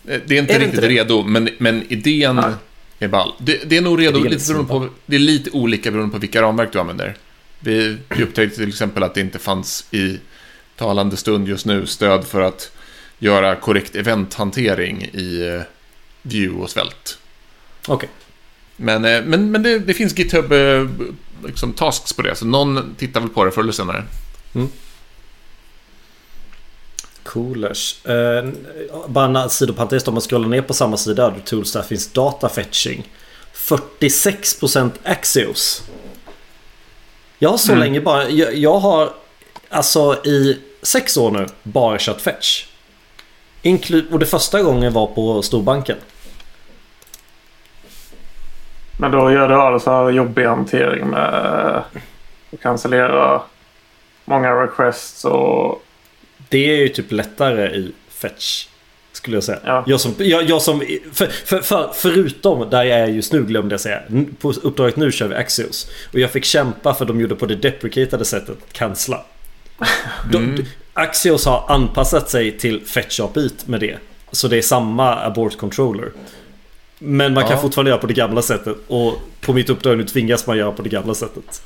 [0.07, 2.53] Eh, det är inte är riktigt inte redo men, men idén Nej.
[2.99, 3.33] är ball.
[3.37, 6.71] Det, det, är nog redo, lite på, det är lite olika beroende på vilka ramverk
[6.71, 7.15] du använder.
[7.65, 10.19] Vi, upptäckte till exempel att det inte fanns i
[10.75, 12.71] talande stund just nu stöd för att
[13.19, 15.61] göra korrekt eventhantering i eh,
[16.21, 17.17] Vue och Svält.
[17.87, 17.95] Okej.
[17.95, 18.09] Okay.
[18.75, 20.87] Men, eh, men, men det, det finns GitHub eh,
[21.45, 24.03] liksom, tasks på det, så någon tittar väl på det förr eller senare.
[24.55, 24.69] Mm.
[27.23, 28.05] Coolers.
[28.05, 28.49] Eh,
[29.07, 33.07] bara en sidoparentes om man scrollar ner på samma sida, Tools, där finns data fetching.
[33.53, 35.83] 46% Axios.
[37.39, 37.79] Jag har så mm.
[37.79, 39.09] länge bara, jag, jag, har
[39.69, 42.65] alltså i sex år nu bara kört fetch.
[43.61, 45.97] Inklu och det första gången var på storbanken.
[48.99, 51.33] Men då gör du alltså jobbig hantering med
[52.53, 53.41] att cancellera
[54.25, 55.83] många requests och...
[56.49, 58.67] Det är ju typ lättare i Fetch.
[59.25, 59.59] Skulle jag säga.
[59.65, 59.83] Ja.
[59.87, 60.79] Jag som, jag, jag som
[61.13, 64.01] för, för, för, förutom där jag är just nu glömde jag säga.
[64.41, 65.87] På uppdraget nu kör vi Axios.
[66.13, 69.21] Och jag fick kämpa för de gjorde på det deprecated sättet att cancella.
[70.31, 70.65] De, Mm.
[70.93, 73.97] Axios har anpassat sig till Fetch API med det.
[74.31, 76.11] Så det är samma abort controller.
[76.99, 77.61] Men man kan Ja.
[77.61, 78.77] fortfarande göra på det gamla sättet.
[78.87, 81.61] Och på mitt uppdrag nu tvingas man göra på det gamla sättet.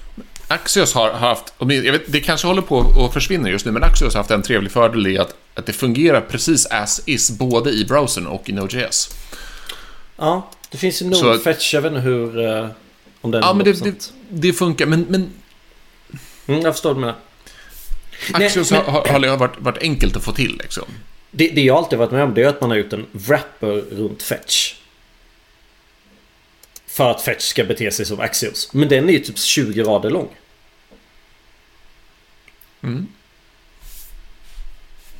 [0.47, 4.13] Axios har haft, jag vet, det kanske håller på att försvinna just nu, men Axios
[4.13, 7.85] har haft en trevlig fördel i att, att det fungerar precis as is, både i
[7.85, 9.09] browsern och i Node.js.
[10.17, 11.73] Ja, det finns ju nog Fetch.
[11.73, 12.39] Jag vet inte hur...
[12.57, 12.67] eh,
[13.21, 13.83] om den Ja, men det, 100%.
[13.83, 15.29] det, det funkar, men, men
[16.47, 17.15] Mm, jag förstår vad du menar.
[18.33, 20.83] Nej, Axios men- har, har, har varit, varit enkelt att få till liksom.
[21.31, 23.67] Det, det jag alltid varit med om det är att man har gjort en wrapper
[23.91, 24.73] runt Fetch.
[26.99, 28.73] För att Fetch ska bete sig som Axios.
[28.73, 30.27] Men den är ju typ 20 rader lång.
[32.81, 33.07] Mm.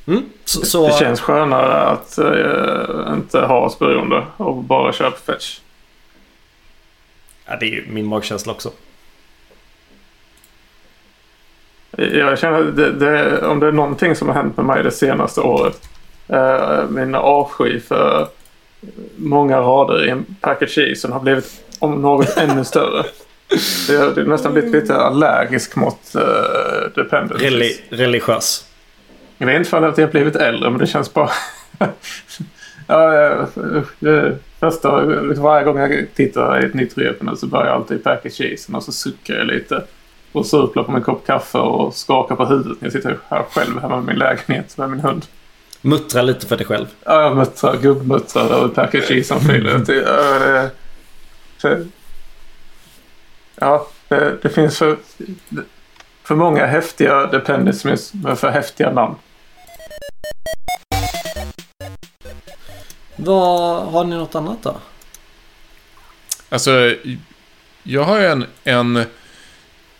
[0.08, 5.12] Mm, så, så, Det känns skönare att eh, inte ha oss beroende och bara köra
[5.12, 5.60] på fetch.
[7.46, 8.72] ja, det är ju min magkänsla också.
[11.92, 15.42] Jag känner det, det, om det är någonting som har hänt med mig det senaste
[15.42, 15.90] året.
[16.28, 18.28] Eh, min avsky för
[19.16, 23.04] många rader i en package som har blivit om något ännu större.
[23.88, 26.22] Det har nästan blivit lite allergisk mot uh,
[26.96, 27.52] dependencies.
[27.52, 28.66] Reli, religiös.
[29.38, 31.30] Jag vet inte för att jag blivit äldre men det känns bara...
[32.88, 33.48] ja, eh,
[34.00, 35.06] det första,
[35.38, 38.42] varje gång jag tittar i ett nytt repo så börjar jag alltid i package
[38.74, 39.84] och så suckar jag lite.
[40.32, 43.80] Och surplar på min kopp kaffe och skakar på huvudet när jag sitter här själv
[43.82, 45.26] hemma i min lägenhet med min hund.
[45.82, 46.88] Muttra lite för dig själv.
[47.04, 49.40] Ja, jag muttrar, gubbmuttrar över package som
[51.62, 51.90] Det, ja, det, det,
[53.56, 54.98] ja, det, det finns för,
[56.24, 59.16] för många häftiga dependencies med för häftiga namn.
[63.16, 64.78] Vad, har ni något annat då?
[66.50, 66.96] Alltså,
[67.84, 69.06] jag har ju en, en,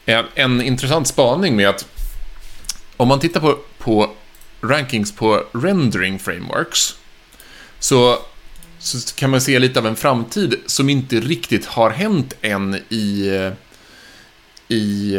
[0.06, 1.88] en, en intressant spaning med att
[2.98, 4.10] om man tittar på, på
[4.62, 6.96] rankings på rendering frameworks
[7.80, 8.18] så,
[8.80, 13.52] så kan man se lite av en framtid som inte riktigt har hänt än i,
[14.68, 15.18] i,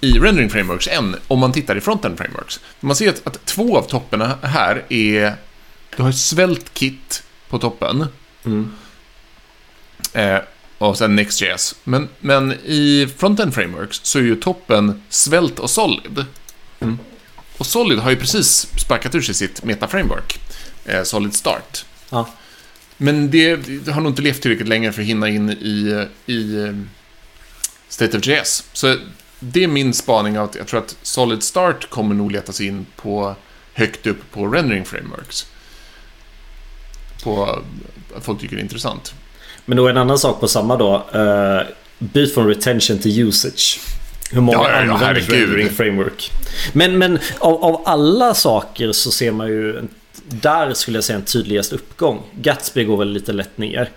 [0.00, 2.60] i rendering frameworks än, om man tittar i frontend frameworks.
[2.80, 5.34] Man ser att, att två av topparna här är,
[5.96, 8.06] du har SvelteKit på toppen,
[8.44, 8.72] Mm.
[10.12, 10.38] Eh,
[10.78, 11.74] och sen Next.js.
[11.84, 16.24] Men, men i Frontend Frameworks så är ju toppen Svelte och Solid.
[16.80, 16.98] Mm.
[17.56, 20.40] Och Solid har ju precis sparkat ur sig sitt meta-framework.
[20.84, 21.84] Eh, Solid Start.
[22.10, 22.28] Ja.
[22.96, 26.64] Men det, det har nog inte levt tillräckligt länge för att hinna in i, i
[26.64, 26.74] eh,
[27.88, 28.64] State of JS.
[28.72, 28.96] Så
[29.38, 32.86] det är min spaning att jag tror att Solid Start kommer nog leta sig in
[32.96, 33.34] på
[33.74, 35.46] högt upp på rendering frameworks.
[37.24, 37.62] På
[38.16, 39.14] att folk tycker det är intressant.
[39.64, 41.06] Men då en annan sak på samma då.
[41.14, 41.60] Uh,
[41.98, 43.80] byt från retention till usage.
[44.30, 46.30] Hur många Ja, ja, ja, använder rendering framework?
[46.72, 49.88] Men, men av, av alla saker så ser man ju en,
[50.30, 52.22] där skulle jag säga en tydligast uppgång.
[52.32, 53.90] Gatsby går väl lite lätt ner.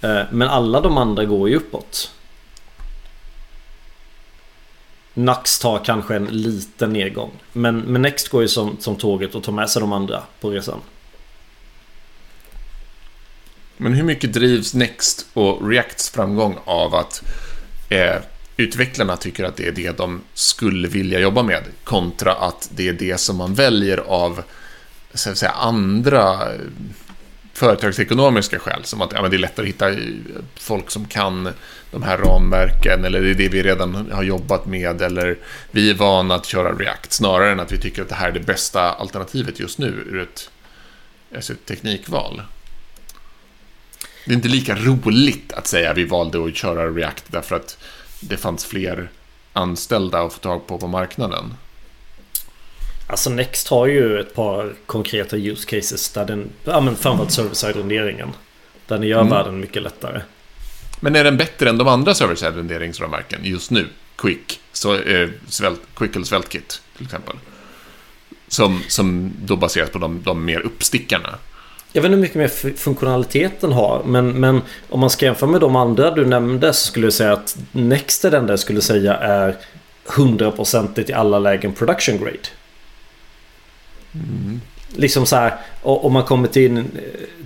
[0.00, 2.12] Eh, men alla de andra går ju uppåt.
[5.14, 7.30] Nax tar kanske en liten nedgång.
[7.52, 10.50] Men, men Next går ju som, som tåget och tar med sig de andra på
[10.50, 10.80] resan.
[13.76, 17.22] Men hur mycket drivs Next och Reacts framgång av att
[17.88, 18.16] eh,
[18.56, 22.92] utvecklarna tycker att det är det de skulle vilja jobba med kontra att det är
[22.92, 24.42] det som man väljer av
[25.14, 26.48] så att säga, andra
[27.60, 29.90] företagsekonomiska skäl som att ja, men det är lättare att hitta
[30.54, 31.52] folk som kan
[31.90, 35.38] de här ramverken eller det är det vi redan har jobbat med eller
[35.70, 38.32] vi är vana att köra React snarare än att vi tycker att det här är
[38.32, 40.50] det bästa alternativet just nu ur ett,
[41.34, 42.42] alltså ett teknikval.
[44.24, 47.78] Det är inte lika roligt att säga att vi valde att köra React därför att
[48.20, 49.10] det fanns fler
[49.52, 51.54] anställda att få tag på på marknaden.
[53.10, 57.76] Alltså Next har ju ett par konkreta use cases där den, ja men framförallt server-side
[57.76, 58.28] renderingen.
[58.86, 59.30] Där ni gör Mm.
[59.32, 60.20] världen mycket lättare.
[61.00, 63.86] Men är den bättre än de andra server-side renderingsramverken just nu?
[64.16, 67.36] Quick, så, eh, svält, Quick eller SvelteKit till exempel.
[68.48, 71.34] Som, som då baseras på de, de mer uppstickarna.
[71.92, 74.02] Jag vet inte hur mycket mer fu- funktionalitet den har.
[74.06, 77.32] Men, men om man ska jämföra med de andra du nämnde så skulle jag säga
[77.32, 79.56] att Next är den där jag skulle säga är
[80.06, 82.38] 100% i alla lägen production grade.
[84.96, 86.84] Liksom så här, om man kommer till,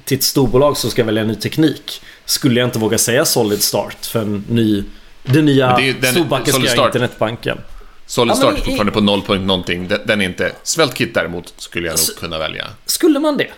[0.05, 2.03] till ett storbolag som ska välja ny teknik.
[2.25, 4.85] Skulle jag inte våga säga Solid Start för en ny,
[5.23, 7.59] den nya storbackiska internetbanken.
[8.07, 9.41] Solid ja, Start är fortfarande på 0.
[9.41, 9.89] någonting.
[10.07, 10.53] Den är inte...
[10.63, 12.67] Svältkit däremot skulle jag nog kunna välja.
[12.87, 13.51] Skulle man det?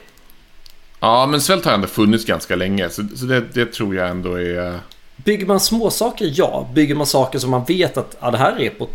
[1.00, 2.90] Ja, men svält har ändå funnits ganska länge.
[2.90, 4.80] Så, så det, det, tror jag ändå är...
[5.16, 6.32] Bygger man småsaker?
[6.34, 6.68] Ja.
[6.74, 8.88] Bygger man saker som man vet att ja, det här är på...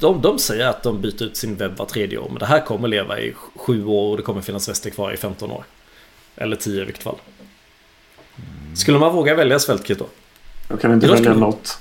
[0.00, 2.28] De, de säger att de byter ut sin webb var tredje år.
[2.28, 5.16] Men det här kommer leva i sju år och det kommer finnas rester kvar i
[5.16, 5.64] 15 år.
[6.36, 7.16] Eller 10 i vilket fall.
[8.74, 10.06] Skulle man våga välja svältkit då?
[10.68, 11.78] Då kan inte välja något.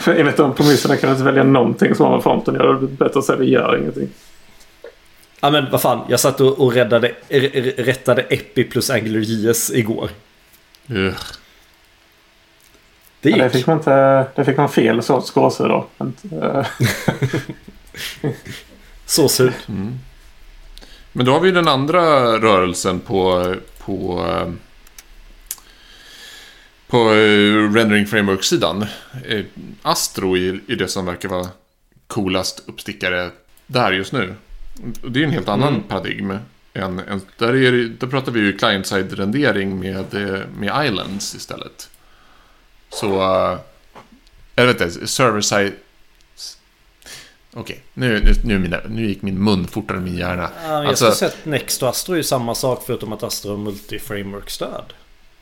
[0.00, 2.72] För enligt de premisserna kan du inte välja någonting som har med fronten att göra.
[2.72, 4.08] Det är bättre att säga att det gör ingenting.
[5.40, 7.14] Ja men vad fan, jag satt och, räddade,
[7.76, 10.10] rättade Epi plus Angular JS igår.
[10.90, 11.14] Uh.
[13.20, 13.38] Det gick.
[13.38, 15.70] Ja, det fick man inte, det fick man fel sorts gåshud
[19.06, 19.68] Så surt.
[19.68, 19.98] Mm.
[21.12, 22.00] Men då har vi den andra
[22.38, 24.24] rörelsen på, på
[26.90, 28.86] på eh, rendering framework-sidan.
[29.24, 29.44] Eh,
[29.82, 31.48] Astro är det som verkar vara
[32.06, 33.30] coolast uppstickare
[33.66, 34.34] där just nu.
[35.08, 35.82] Det är en helt annan mm.
[35.82, 36.30] paradigm.
[36.74, 41.90] Än, än, där, är, där pratar vi ju client-side rendering med, eh, med islands istället.
[42.92, 43.06] Så,
[44.54, 45.72] jag vet inte, server-side...
[47.52, 47.76] Okej, okay.
[47.94, 50.50] nu, nu, nu, nu gick min mun fortare än min hjärna.
[50.62, 53.50] Ja, jag alltså, har sett Next och Astro är ju samma sak förutom att Astro
[53.50, 54.84] har multi-framework-stöd.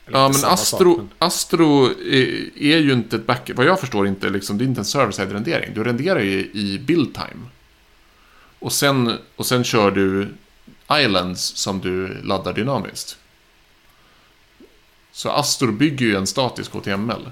[0.07, 1.09] Ja, men Astro, sak, men...
[1.19, 3.51] Astro är, är, ju inte ett back...
[3.55, 5.75] Vad jag förstår inte, liksom, det är inte en server-side rendering.
[5.75, 7.47] Du renderar ju i build time.
[8.59, 10.29] Och sen, och sen kör du
[10.93, 13.17] islands som du laddar dynamiskt.
[15.18, 17.31] Så Astro bygger ju en statisk HTML.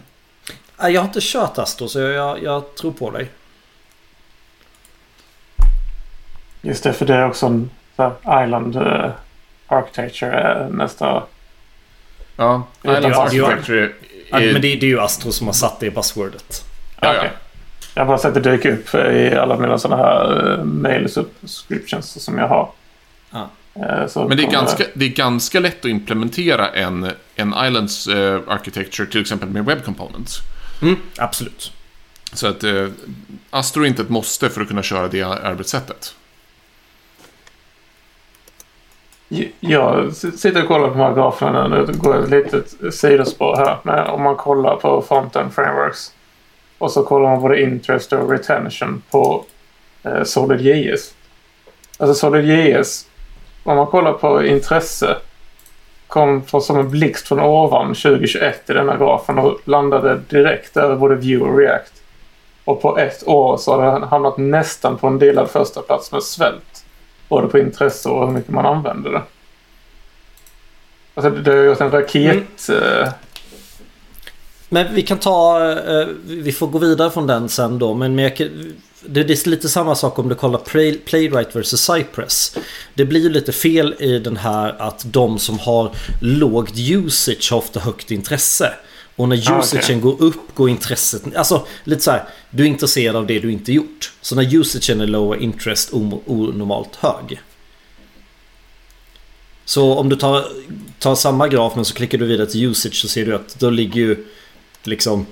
[0.79, 3.31] Jag har inte kört Astro så jag, jag tror på dig.
[6.63, 7.71] Just det, för det är också en
[8.23, 9.11] island uh,
[9.67, 11.23] architecture uh, nästa
[12.37, 13.93] Ja, Island Architecture
[14.31, 14.53] är...
[14.53, 16.65] Men det är, det är ju Astro som har satt det i buzzwordet.
[17.01, 17.19] Ja, ja.
[17.19, 17.31] Okay.
[17.95, 22.25] Jag har bara sett det dyka upp i alla mina sådana här uh, mail subscriptions
[22.25, 22.71] som jag har.
[23.31, 23.49] Ja.
[23.77, 28.41] Uh, Men det är, ganska, det är ganska lätt att implementera en, en Islands uh,
[28.47, 30.39] Architecture till exempel med Web Components.
[30.83, 31.73] Mm, absolut.
[32.33, 32.89] Så att uh,
[33.51, 36.15] Astro är inte ett måste för att kunna köra det arbetssättet.
[39.61, 41.87] Jag sitter och kollar på de här graferna nu.
[41.87, 43.79] Det går ett litet sidospår här.
[43.83, 46.13] Men om man kollar på Frontend Frameworks
[46.79, 49.45] och så kollar man både interest och retention på
[50.03, 51.15] eh, SolidJS.
[51.99, 53.07] Alltså SolidJS,
[53.65, 55.17] om man kollar på intresse,
[56.07, 60.97] kom för, som en blixt från ovan 2021 i denna grafen och landade direkt över
[60.97, 61.93] både Vue och React.
[62.65, 66.23] Och på ett år så har det hamnat nästan på en delad första plats med
[66.23, 66.85] svält.
[67.29, 69.23] Både på intresse och hur mycket man använder det.
[71.15, 72.69] Alltså det har gjort en raket...
[72.69, 72.83] Mm.
[72.83, 73.09] Uh...
[74.69, 75.61] Men vi kan ta...
[75.61, 77.95] Uh, vi får gå vidare från den sen då.
[77.95, 78.15] Men
[79.09, 82.57] det är lite samma sak om du kollar Play, Playwright vs Cypress.
[82.95, 87.59] Det blir ju lite fel i den här att de som har lågt usage har
[87.59, 88.73] ofta högt intresse.
[89.17, 90.01] Och när ah, usagen okay.
[90.01, 91.37] går upp går intresset...
[91.37, 92.29] Alltså lite så här.
[92.51, 94.13] Du är intresserad av det du inte gjort.
[94.21, 97.41] Så när usagen är low interest onormalt hög.
[99.65, 100.45] Så om du tar,
[100.99, 103.71] tar samma graf men så klickar du vidare till usage så ser du att då
[103.71, 104.27] ligger ju
[104.83, 105.27] liksom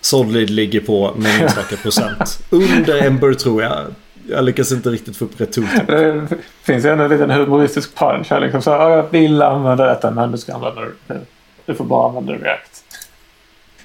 [0.00, 2.38] Solid ligger på någon enstaka procent.
[2.50, 3.84] Under Ember tror jag.
[4.28, 5.68] Jag lyckas inte riktigt få upp rätt ton.
[5.86, 6.28] Det
[6.62, 8.40] finns ju ändå en liten humoristisk punch här.
[8.40, 11.20] Liksom så, jag vill använda detta men du ska använda det.
[11.66, 12.84] Du får bara använda React.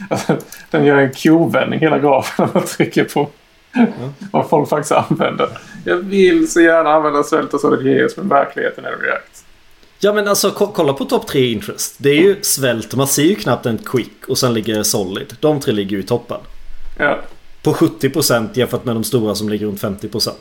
[0.09, 0.37] Alltså,
[0.71, 3.29] den gör en kovändning hela grafen när man trycker på
[3.75, 3.89] mm.
[4.31, 5.49] vad folk faktiskt använder.
[5.85, 9.44] Jag vill så gärna använda svält och solid men verkligheten är React.
[10.05, 11.95] Ja men alltså kolla på topp 3 interest.
[11.97, 15.35] Det är ju svält, man ser ju knappt en quick och sen ligger solid.
[15.39, 16.37] De tre ligger ju i toppen.
[16.97, 17.19] Ja.
[17.63, 20.31] På 70% jämfört med de stora som ligger runt 50%.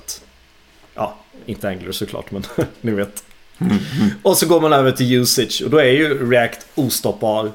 [0.95, 2.45] Ja, inte Angular såklart men
[2.81, 3.25] ni vet.
[3.59, 3.77] Mm.
[4.23, 7.53] Och så går man över till usage och då är ju React ostoppbar.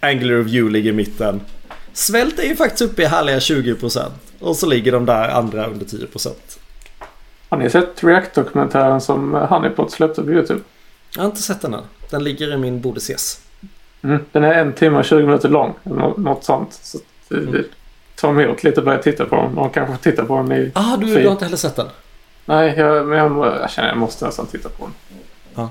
[0.00, 1.40] Angular View ligger i mitten.
[1.92, 5.86] Svält är ju faktiskt uppe i härliga 20% och så ligger de där andra under
[5.86, 6.28] 10%.
[7.48, 10.60] Har ni sett React-dokumentären som Honeypot släppte på YouTube?
[11.14, 11.84] Jag har inte sett den än.
[12.10, 13.40] Den ligger i min borde ses.
[14.02, 15.74] Mm, den är en timme och 20 minuter lång.
[16.16, 16.72] Något sånt.
[16.72, 16.98] Så
[17.28, 17.52] det, mm.
[17.52, 17.64] det
[18.14, 19.54] tar mig åt lite att börja titta på den.
[19.54, 20.70] Man kanske får titta på den i...
[20.74, 21.88] Ah, du, du har inte heller sett den?
[22.44, 24.94] Nej, jag, men jag, jag känner att jag måste nästan titta på den.
[25.54, 25.70] Ja.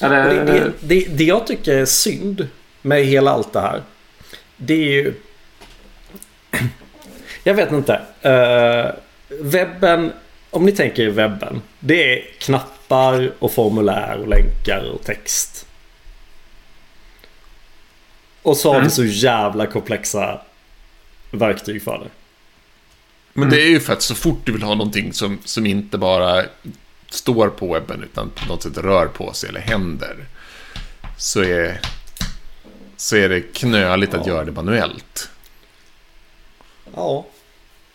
[0.00, 2.48] Ja, det, det, det, det, det jag tycker är synd
[2.82, 3.82] med hela allt det här.
[4.56, 5.14] Det är ju...
[7.44, 8.00] Jag vet inte.
[8.24, 8.92] Uh,
[9.28, 10.12] webben,
[10.50, 11.62] om ni tänker i webben.
[11.80, 15.66] Det är knappar och formulär och länkar och text.
[18.42, 18.84] Och så har mm.
[18.84, 20.40] vi så jävla komplexa
[21.30, 22.10] verktyg för det.
[23.32, 25.98] Men det är ju för att så fort du vill ha någonting som, som inte
[25.98, 26.44] bara
[27.10, 30.16] står på webben utan på något sätt rör på sig eller händer.
[31.16, 31.80] Så är,
[32.96, 34.20] så är det knöligt ja.
[34.20, 35.30] att göra det manuellt.
[36.94, 37.26] Ja.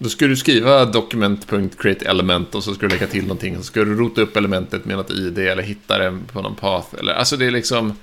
[0.03, 3.57] Då ska du skriva document.createElement och så ska du lägga till någonting.
[3.57, 6.87] Så ska du rota upp elementet med något ID eller hitta det på någon path.
[6.99, 7.93] Eller, alltså det är liksom...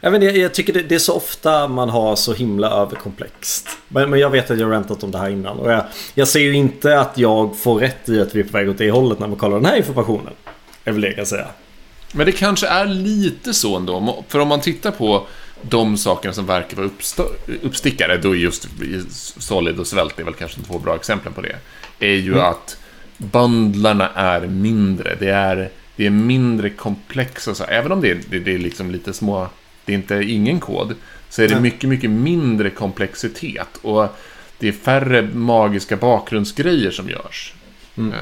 [0.00, 3.68] Jag, vet, jag, jag tycker det, det, är så ofta man har så himla överkomplext.
[3.88, 5.58] Men, men jag vet att jag har rantat om det här innan.
[5.58, 5.84] Och jag,
[6.14, 8.78] jag ser ju inte att jag får rätt i att vi är på väg åt
[8.78, 10.32] det hållet när man kollar den här informationen.
[10.84, 11.46] Är väl det jag kan säga.
[12.12, 14.24] Men det kanske är lite så ändå.
[14.28, 15.26] För om man tittar på
[15.62, 16.90] de sakerna som verkar vara
[17.62, 18.68] uppstickare, då är just
[19.42, 21.56] Solid och Svält är väl kanske två bra exempel på det,
[21.98, 22.44] är ju mm.
[22.44, 22.78] att
[23.18, 25.16] bundlarna är mindre.
[25.20, 28.90] Det är, det är mindre komplexa, så även om det är, det, det är liksom
[28.90, 29.48] lite små,
[29.84, 30.94] det är inte ingen kod,
[31.28, 33.76] så är det mycket, mycket mindre komplexitet.
[33.82, 34.08] Och
[34.58, 37.54] det är färre magiska bakgrundsgrejer som görs.
[37.96, 38.14] Mm.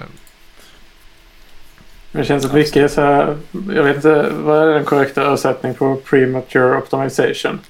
[2.16, 3.36] Det känns som mycket så här,
[3.74, 7.60] jag vet inte, vad är den korrekta översättningen på premature optimization?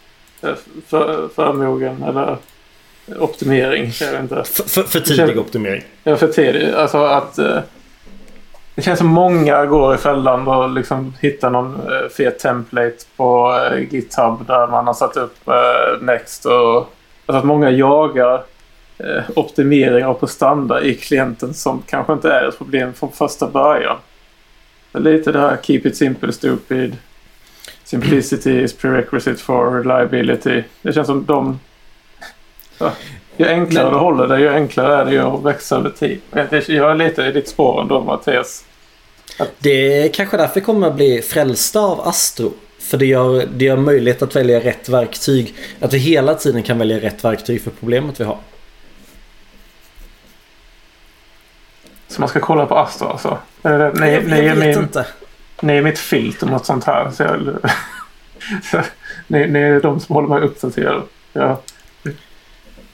[0.42, 0.54] Eh,
[0.86, 2.36] för, förmogen eller
[3.18, 3.92] optimering?
[4.00, 4.44] Jag vet inte.
[4.44, 5.82] För, för, för tidig känns, optimering?
[6.02, 6.70] Ja, för tidig.
[6.74, 7.58] Alltså att eh,
[8.74, 13.58] det känns som många går i fällan och liksom hittar någon eh, fet template på
[13.90, 15.36] GitHub där man har satt upp
[16.00, 16.46] Next.
[16.46, 18.42] Och, alltså att många jagar
[19.36, 23.96] optimeringar på standard i klienten som kanske inte är ett problem från första början.
[24.98, 26.96] Lite det här keep it simple stupid.
[27.84, 30.62] Simplicity is prerequisite for reliability.
[30.82, 31.60] Det känns som de...
[32.78, 32.92] Ja,
[33.36, 36.20] ju enklare du håller det, ju enklare är det ju att växa över tid.
[36.66, 38.64] Jag är lite i ditt spår ändå Mattias.
[39.38, 39.50] Att...
[39.58, 42.52] Det är kanske därför kommer att bli frälsta av Astro.
[42.78, 45.54] För det gör, det gör möjlighet att välja rätt verktyg.
[45.80, 48.38] Att vi hela tiden kan välja rätt verktyg för problemet vi har.
[52.14, 53.38] Så man ska kolla på Astro alltså?
[53.62, 55.06] Ni, ni, jag, jag är min, inte.
[55.60, 57.10] Ni är mitt filter mot sånt här.
[57.10, 57.40] Så jag,
[59.26, 61.02] ni, ni, är de som håller mig uppdaterad.
[61.32, 61.60] Ja.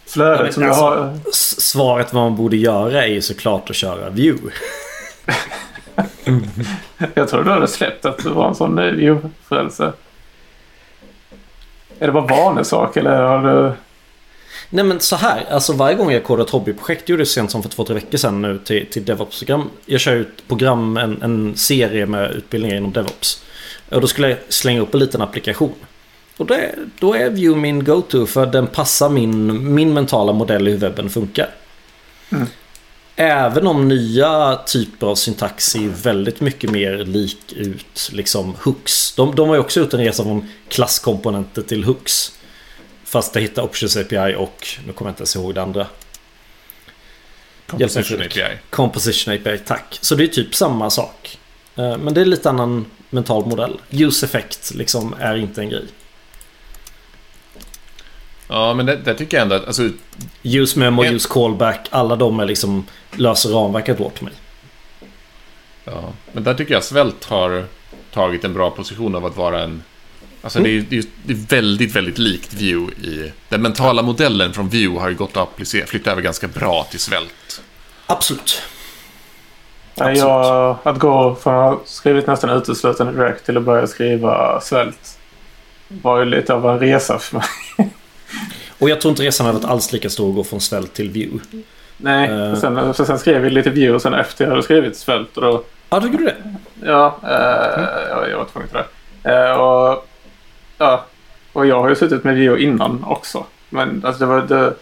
[0.07, 1.19] Flödet ja, som alltså, jag har...
[1.33, 4.53] Svaret vad man borde göra är ju såklart att köra view.
[7.15, 9.93] jag tror du hade släppt att det var en sån view-frälse.
[11.99, 13.73] Är det bara vanesak eller har du...
[14.71, 17.63] Nej men så här, alltså varje gång jag kodar ett hobbyprojekt, gjorde det sent som
[17.63, 19.71] för två, tre veckor sedan nu till, till DevOps-program.
[19.87, 23.43] Jag kör ut program, en, en serie med utbildningar inom DevOps.
[23.89, 25.75] Och då skulle jag slänga upp en liten applikation.
[26.37, 30.77] Och det, då är Vue min go-to för den passar min, min mentala modell hur
[30.77, 31.49] webben funkar.
[32.33, 32.47] Mm.
[33.17, 39.15] Även om nya typer av syntax ser väldigt mycket mer lik ut liksom hooks.
[39.15, 42.33] De, de har ju också gjort en resa från klasskomponenter till hooks.
[43.11, 45.87] Fast det hittar Options API och, nu kommer jag inte ens ihåg det andra.
[47.67, 48.59] Composition API.
[48.71, 49.99] Composition API, tack.
[50.01, 51.39] Så det är typ samma sak.
[51.77, 53.81] Eh, men det är lite annan mental modell.
[53.91, 55.85] Use effect liksom är inte en grej.
[58.49, 59.67] Ja, men det, det tycker jag ändå att...
[59.67, 59.91] Alltså,
[60.43, 61.15] use memo, en...
[61.15, 61.89] use callback.
[61.91, 64.33] Alla de är liksom löser ramverket åt mig.
[65.85, 67.65] Ja, men där tycker jag Svält har
[68.13, 69.83] tagit en bra position av att vara en
[70.43, 70.87] Alltså mm.
[70.89, 73.33] det, är, det, är, väldigt, väldigt likt Vue i...
[73.49, 77.01] Den mentala modellen från Vue har ju gått att applicera, flytta över ganska bra till
[77.01, 77.63] svält.
[78.07, 78.63] Absolut.
[79.95, 80.19] Absolut.
[80.19, 85.19] Jag, att gå från att ha skrivit nästan uteslutande direkt till att börja skriva svält
[85.89, 87.91] var ju lite av en resa för mig.
[88.79, 91.11] Och jag tror inte resan hade varit alls lika stor att gå från svält till
[91.11, 91.65] Vue.
[91.97, 95.37] Nej, uh, sen, sen skrev jag lite Vue och sen efter jag hade skrivit svält
[95.37, 95.65] och då...
[95.91, 96.37] Ja, tycker du det?
[96.83, 98.09] Ja, uh, mm.
[98.09, 98.79] jag, jag var tvungen till
[99.23, 99.51] det.
[99.51, 100.07] Uh, och
[100.81, 101.07] Ja,
[101.53, 103.47] och jag har ju suttit med Vio innan också.
[103.69, 104.75] Men alltså det, var, det,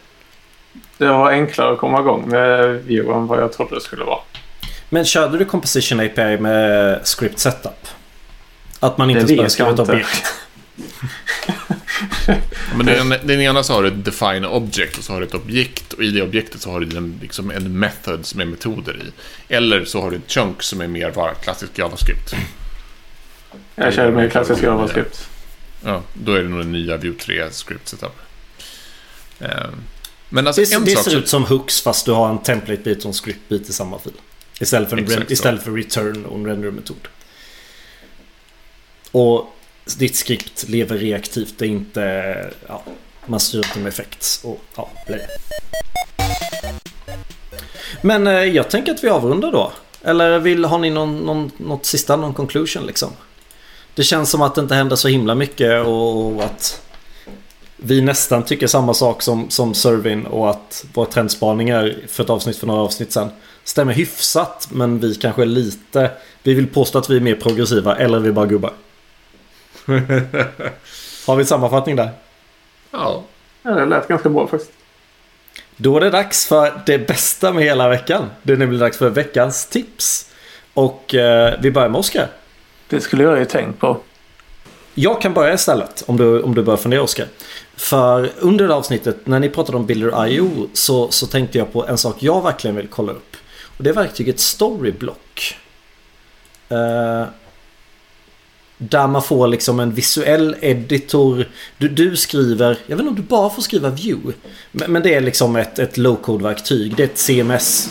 [0.99, 4.19] det var enklare att komma igång med Vio än vad jag trodde det skulle vara.
[4.89, 7.89] Men körde du Composition API med Script Setup?
[8.81, 10.35] Att man inte det bara skriva ett objekt?
[12.77, 15.35] Men den, den ena så har du ett define object och så har du ett
[15.35, 18.97] objekt och i det objektet så har du en, liksom en method som är metoder
[18.97, 19.13] i.
[19.55, 22.35] Eller så har du ett chunk som är mer bara klassisk JavaScript.
[23.75, 25.29] Jag kör med klassisk JavaScript.
[25.85, 28.17] Ja, då är det nog den nya Vue 3 script setup.
[29.41, 29.75] Ehm,
[30.29, 32.99] men alltså det, en det sak ser ut som hooks fast du har en template-bit
[32.99, 34.13] och en script-bit i samma fil.
[34.61, 37.09] Istället för, en, istället för return och en render-metod.
[39.11, 39.55] Och
[39.99, 41.55] ditt skript lever reaktivt.
[41.59, 42.53] Det är inte...
[42.67, 42.83] Ja,
[43.27, 45.27] man styr inte med effekts och ja, blä.
[48.03, 49.73] Men eh, jag tänker att vi avrundar då.
[50.03, 53.13] Eller vill, har ni någon, någon, något sista, någon conclusion liksom?
[53.99, 56.83] Det känns som att det inte händer så himla mycket och att
[57.77, 62.57] vi nästan tycker samma sak som, som Servin och att våra trendspaningar för ett avsnitt
[62.57, 63.31] för några avsnitt sedan
[63.65, 64.69] stämmer hyfsat.
[64.71, 66.11] Men vi kanske är lite...
[66.43, 68.73] Vi vill påstå att vi är mer progressiva eller är vi bara gubbar?
[71.27, 72.11] Har vi sammanfattning där?
[72.91, 73.25] Ja.
[73.63, 74.73] ja, det lät ganska bra faktiskt.
[75.77, 78.31] Då är det dags för det bästa med hela veckan.
[78.43, 80.31] Det är nämligen dags för veckans tips.
[80.75, 82.29] Och eh, vi börjar med Oskar.
[82.89, 84.01] Det skulle jag ju tänkt på.
[84.95, 87.27] Jag kan börja istället om du, om du börjar fundera Oskar.
[87.77, 91.99] För under det avsnittet när ni pratade om Builder.io så, så tänkte jag på en
[91.99, 93.37] sak jag verkligen vill kolla upp.
[93.77, 95.57] Och det är verktyget Storyblock.
[96.69, 97.25] Eh,
[98.79, 101.49] där man får liksom en visuell editor.
[101.79, 104.35] Du, du skriver, jag vet inte om du bara får skriva view.
[104.73, 106.97] Men, men det är liksom ett, ett low-code-verktyg.
[106.97, 107.91] Det är ett CMS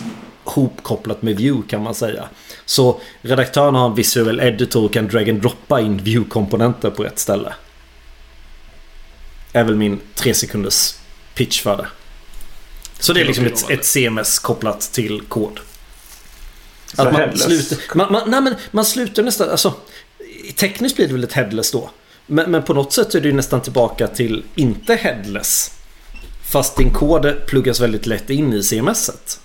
[0.49, 2.29] hopkopplat med view kan man säga.
[2.65, 7.19] Så redaktören har en visuell editor och kan drag and droppa in view-komponenter på ett
[7.19, 7.53] ställe.
[9.53, 10.95] Är väl min tre sekunders
[11.33, 11.87] pitch för det.
[12.99, 15.59] Så det är liksom ett, ett CMS kopplat till kod.
[16.95, 19.73] Att man, slutar, man, man, nej men man slutar nästan, alltså
[20.55, 21.89] tekniskt blir det väl ett headless då.
[22.25, 25.71] Men, men, på något sätt är det ju nästan tillbaka till inte headless.
[26.51, 29.39] Fast din kod pluggas väldigt lätt in i CMS-et.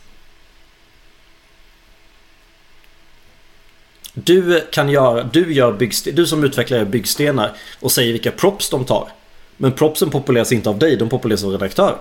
[4.15, 8.85] Du kan göra, du gör byggsten, du som utvecklare byggstenar och säger vilka props de
[8.85, 9.09] tar.
[9.57, 11.99] Men propsen populeras inte av dig, de populeras av redaktören.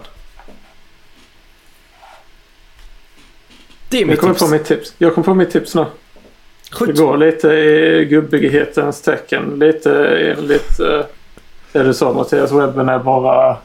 [3.90, 4.44] Det är mitt jag kommer tips.
[4.44, 4.94] På mitt tips.
[4.98, 5.86] Jag kommer på mitt tips nu.
[6.72, 6.96] Skjut.
[6.96, 9.60] Det går lite i gubbighetens tecken.
[9.60, 10.08] Lite
[10.38, 11.06] enligt eh,
[11.72, 12.52] det du sa Mattias.
[12.52, 13.58] Webben är bara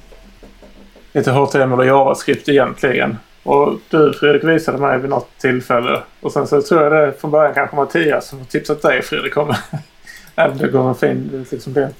[1.12, 3.16] lite HTML och JavaScript egentligen.
[3.46, 6.02] Och du Fredrik visade mig vid något tillfälle.
[6.20, 9.36] Och sen så tror jag det från början kanske Mattias som har tipsat dig Fredrik
[9.36, 9.54] om.
[10.36, 11.90] Även det går en fin liksom det.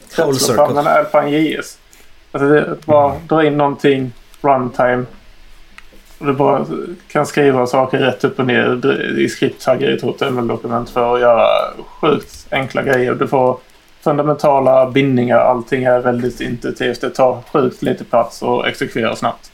[0.74, 1.78] Men Alpine JS.
[2.32, 5.04] Alltså det, bara dra in någonting runtime
[6.18, 6.66] du bara
[7.08, 8.86] kan skriva saker rätt upp och ner
[9.18, 11.46] i skripttaggar i ett HTML-dokument för att göra
[11.86, 13.14] sjukt enkla grejer.
[13.14, 13.58] Du får
[14.00, 15.38] fundamentala bindningar.
[15.38, 17.00] Allting är väldigt intuitivt.
[17.00, 19.52] Det tar sjukt lite plats och exekverar snabbt.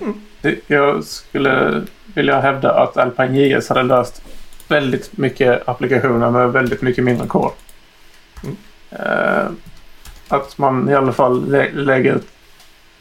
[0.00, 0.20] Mm.
[0.66, 1.82] Jag skulle
[2.14, 4.22] vilja hävda att Alpine JS hade löst
[4.68, 7.50] väldigt mycket applikationer med väldigt mycket mindre kod.
[8.42, 8.56] Mm.
[8.92, 9.50] Uh,
[10.28, 12.18] att man i alla fall lä lägger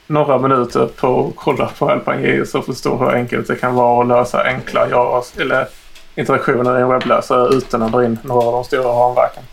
[0.08, 4.08] några minuter på att kolla på Alpine och förstå hur enkelt det kan vara att
[4.08, 5.68] lösa enkla Javas, eller
[6.16, 9.44] interaktioner i en webbläsare utan att dra in några av de stora ramverken.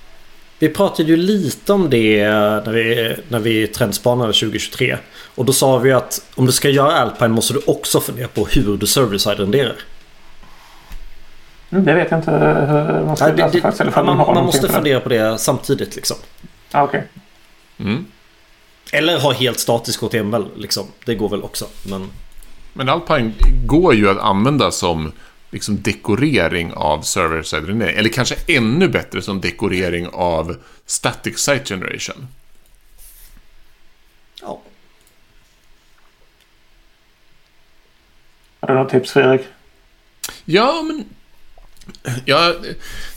[0.59, 4.99] Vi pratade ju lite om det när vi, när vi trendspanade 2023.
[5.35, 8.47] Och då sa vi att om du ska göra Alpine måste du också fundera på
[8.47, 9.77] hur du server-side renderar.
[11.71, 14.69] Mm, det vet jag inte hur man ska Nej, det, det, det, Man, man måste
[14.69, 16.17] fundera på det samtidigt liksom.
[16.73, 17.07] Ah, Okej.
[17.79, 17.91] Okay.
[17.91, 18.07] Mm.
[18.93, 20.87] Eller ha helt statisk HTML liksom.
[21.05, 21.67] Det går väl också.
[21.83, 22.11] Men,
[22.73, 23.33] men Alpine
[23.67, 25.13] går ju att använda som
[25.51, 27.97] liksom dekorering av server-side renering.
[27.97, 32.29] Eller kanske ännu bättre som dekorering av static site generation.
[34.41, 34.61] Ja.
[38.61, 39.47] Har du något tips Fredrik?
[40.45, 41.05] Ja, men
[42.25, 42.55] Ja,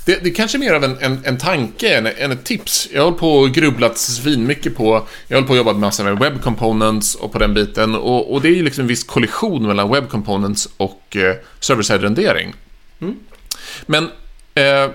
[0.05, 2.89] det, det kanske är mer av en, en, en tanke än, än, ett tips.
[2.93, 5.07] Jag har på och grubblat svinmycket på...
[5.27, 7.95] Jag håller på att jobba massa med web components och på den biten.
[7.95, 12.01] Och, och det är ju liksom en viss kollision mellan web components och eh, server-side
[12.01, 12.53] rendering.
[13.01, 13.15] Mm.
[13.85, 14.03] Men
[14.55, 14.89] eh,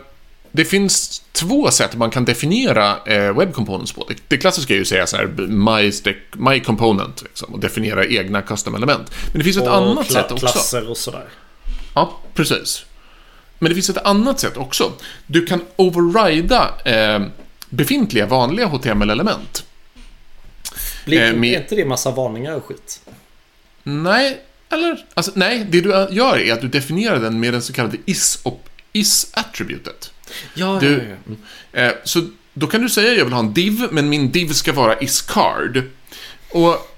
[0.53, 4.05] det finns två sätt man kan definiera eh, web components på.
[4.09, 5.93] Det, det klassiska är ju att säga så här, my,
[6.33, 9.11] my component, liksom, och definiera egna custom element.
[9.33, 10.47] Men det finns ett annat sätt också.
[10.47, 11.29] klasser och sådär.
[11.95, 12.85] Ja, precis.
[13.59, 14.93] Men det finns ett annat sätt också.
[15.27, 17.27] Du kan overrida eh,
[17.69, 19.65] befintliga vanliga HTML-element.
[21.05, 21.63] Blir eh, med...
[21.63, 23.01] inte det massa varningar och skit?
[23.83, 24.41] Nej,
[24.71, 27.97] eller alltså, nej, det du gör är att du definierar den med den så kallade
[28.05, 28.45] is
[28.93, 30.13] is-attributet.
[30.55, 31.17] Ja, du, ja, ja.
[31.27, 31.39] Mm.
[31.73, 34.49] Eh, så då kan du säga att jag vill ha en div, men min div
[34.49, 35.83] ska vara is-card.
[36.51, 36.96] Och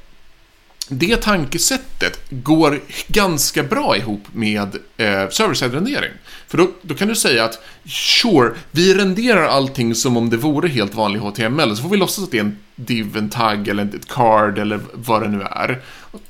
[0.89, 6.12] det tankesättet går ganska bra ihop med eh, server-side-rendering.
[6.47, 10.68] För då, då, kan du säga att sure, vi renderar allting som om det vore
[10.68, 13.84] helt vanlig HTML, så får vi låtsas att det är en div, en tagg eller
[13.84, 15.82] ett card eller vad det nu är.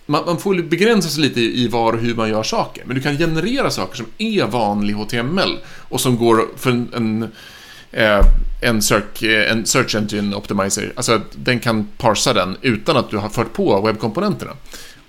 [0.06, 3.02] Man, man får begränsa sig lite i var och hur man gör saker, men du
[3.02, 7.28] kan generera saker som är vanlig HTML och som går för en, en
[8.60, 10.92] en, search, eh, en search engine optimizer.
[10.96, 14.52] Alltså den kan parsa den utan att du har fört på webbkomponenterna.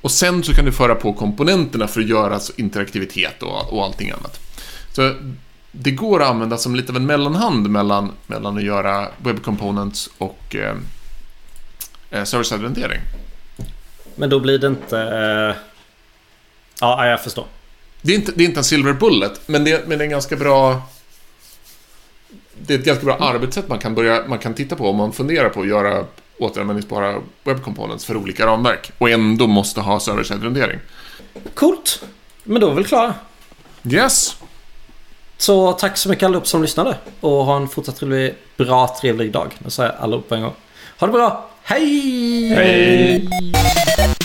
[0.01, 4.11] Och sen så kan du föra på komponenterna för att göra interaktivitet och, och allting
[4.11, 4.39] annat.
[4.91, 5.13] Så
[5.71, 10.09] det går att använda som lite av en mellanhand mellan, mellan att göra web components
[10.17, 10.75] och eh,
[12.11, 12.99] eh service-identitering.
[14.15, 14.99] Men då blir det inte...
[14.99, 15.55] Eh...
[16.81, 17.45] Ja, jag förstår.
[18.01, 20.11] Det är inte, det är inte en silver bullet, men det, men det är en
[20.11, 20.81] ganska bra...
[22.65, 25.13] Det är ett ganska bra arbetssätt man kan, börja, man kan titta på om man
[25.13, 26.05] funderar på att göra
[26.39, 30.79] återanvändningsbara web components för olika ramverk och ändå måste ha server-side
[31.53, 32.03] Coolt!
[32.43, 33.13] Men då är vi väl klara?
[33.83, 34.35] Yes!
[35.37, 39.55] Så tack så mycket allihop som lyssnade och ha en fortsatt trevlig, bra, trevlig dag.
[39.57, 40.53] Nu säger jag allihop på en gång.
[40.99, 41.49] Ha det bra!
[41.63, 42.49] Hej!
[42.55, 44.18] Hej!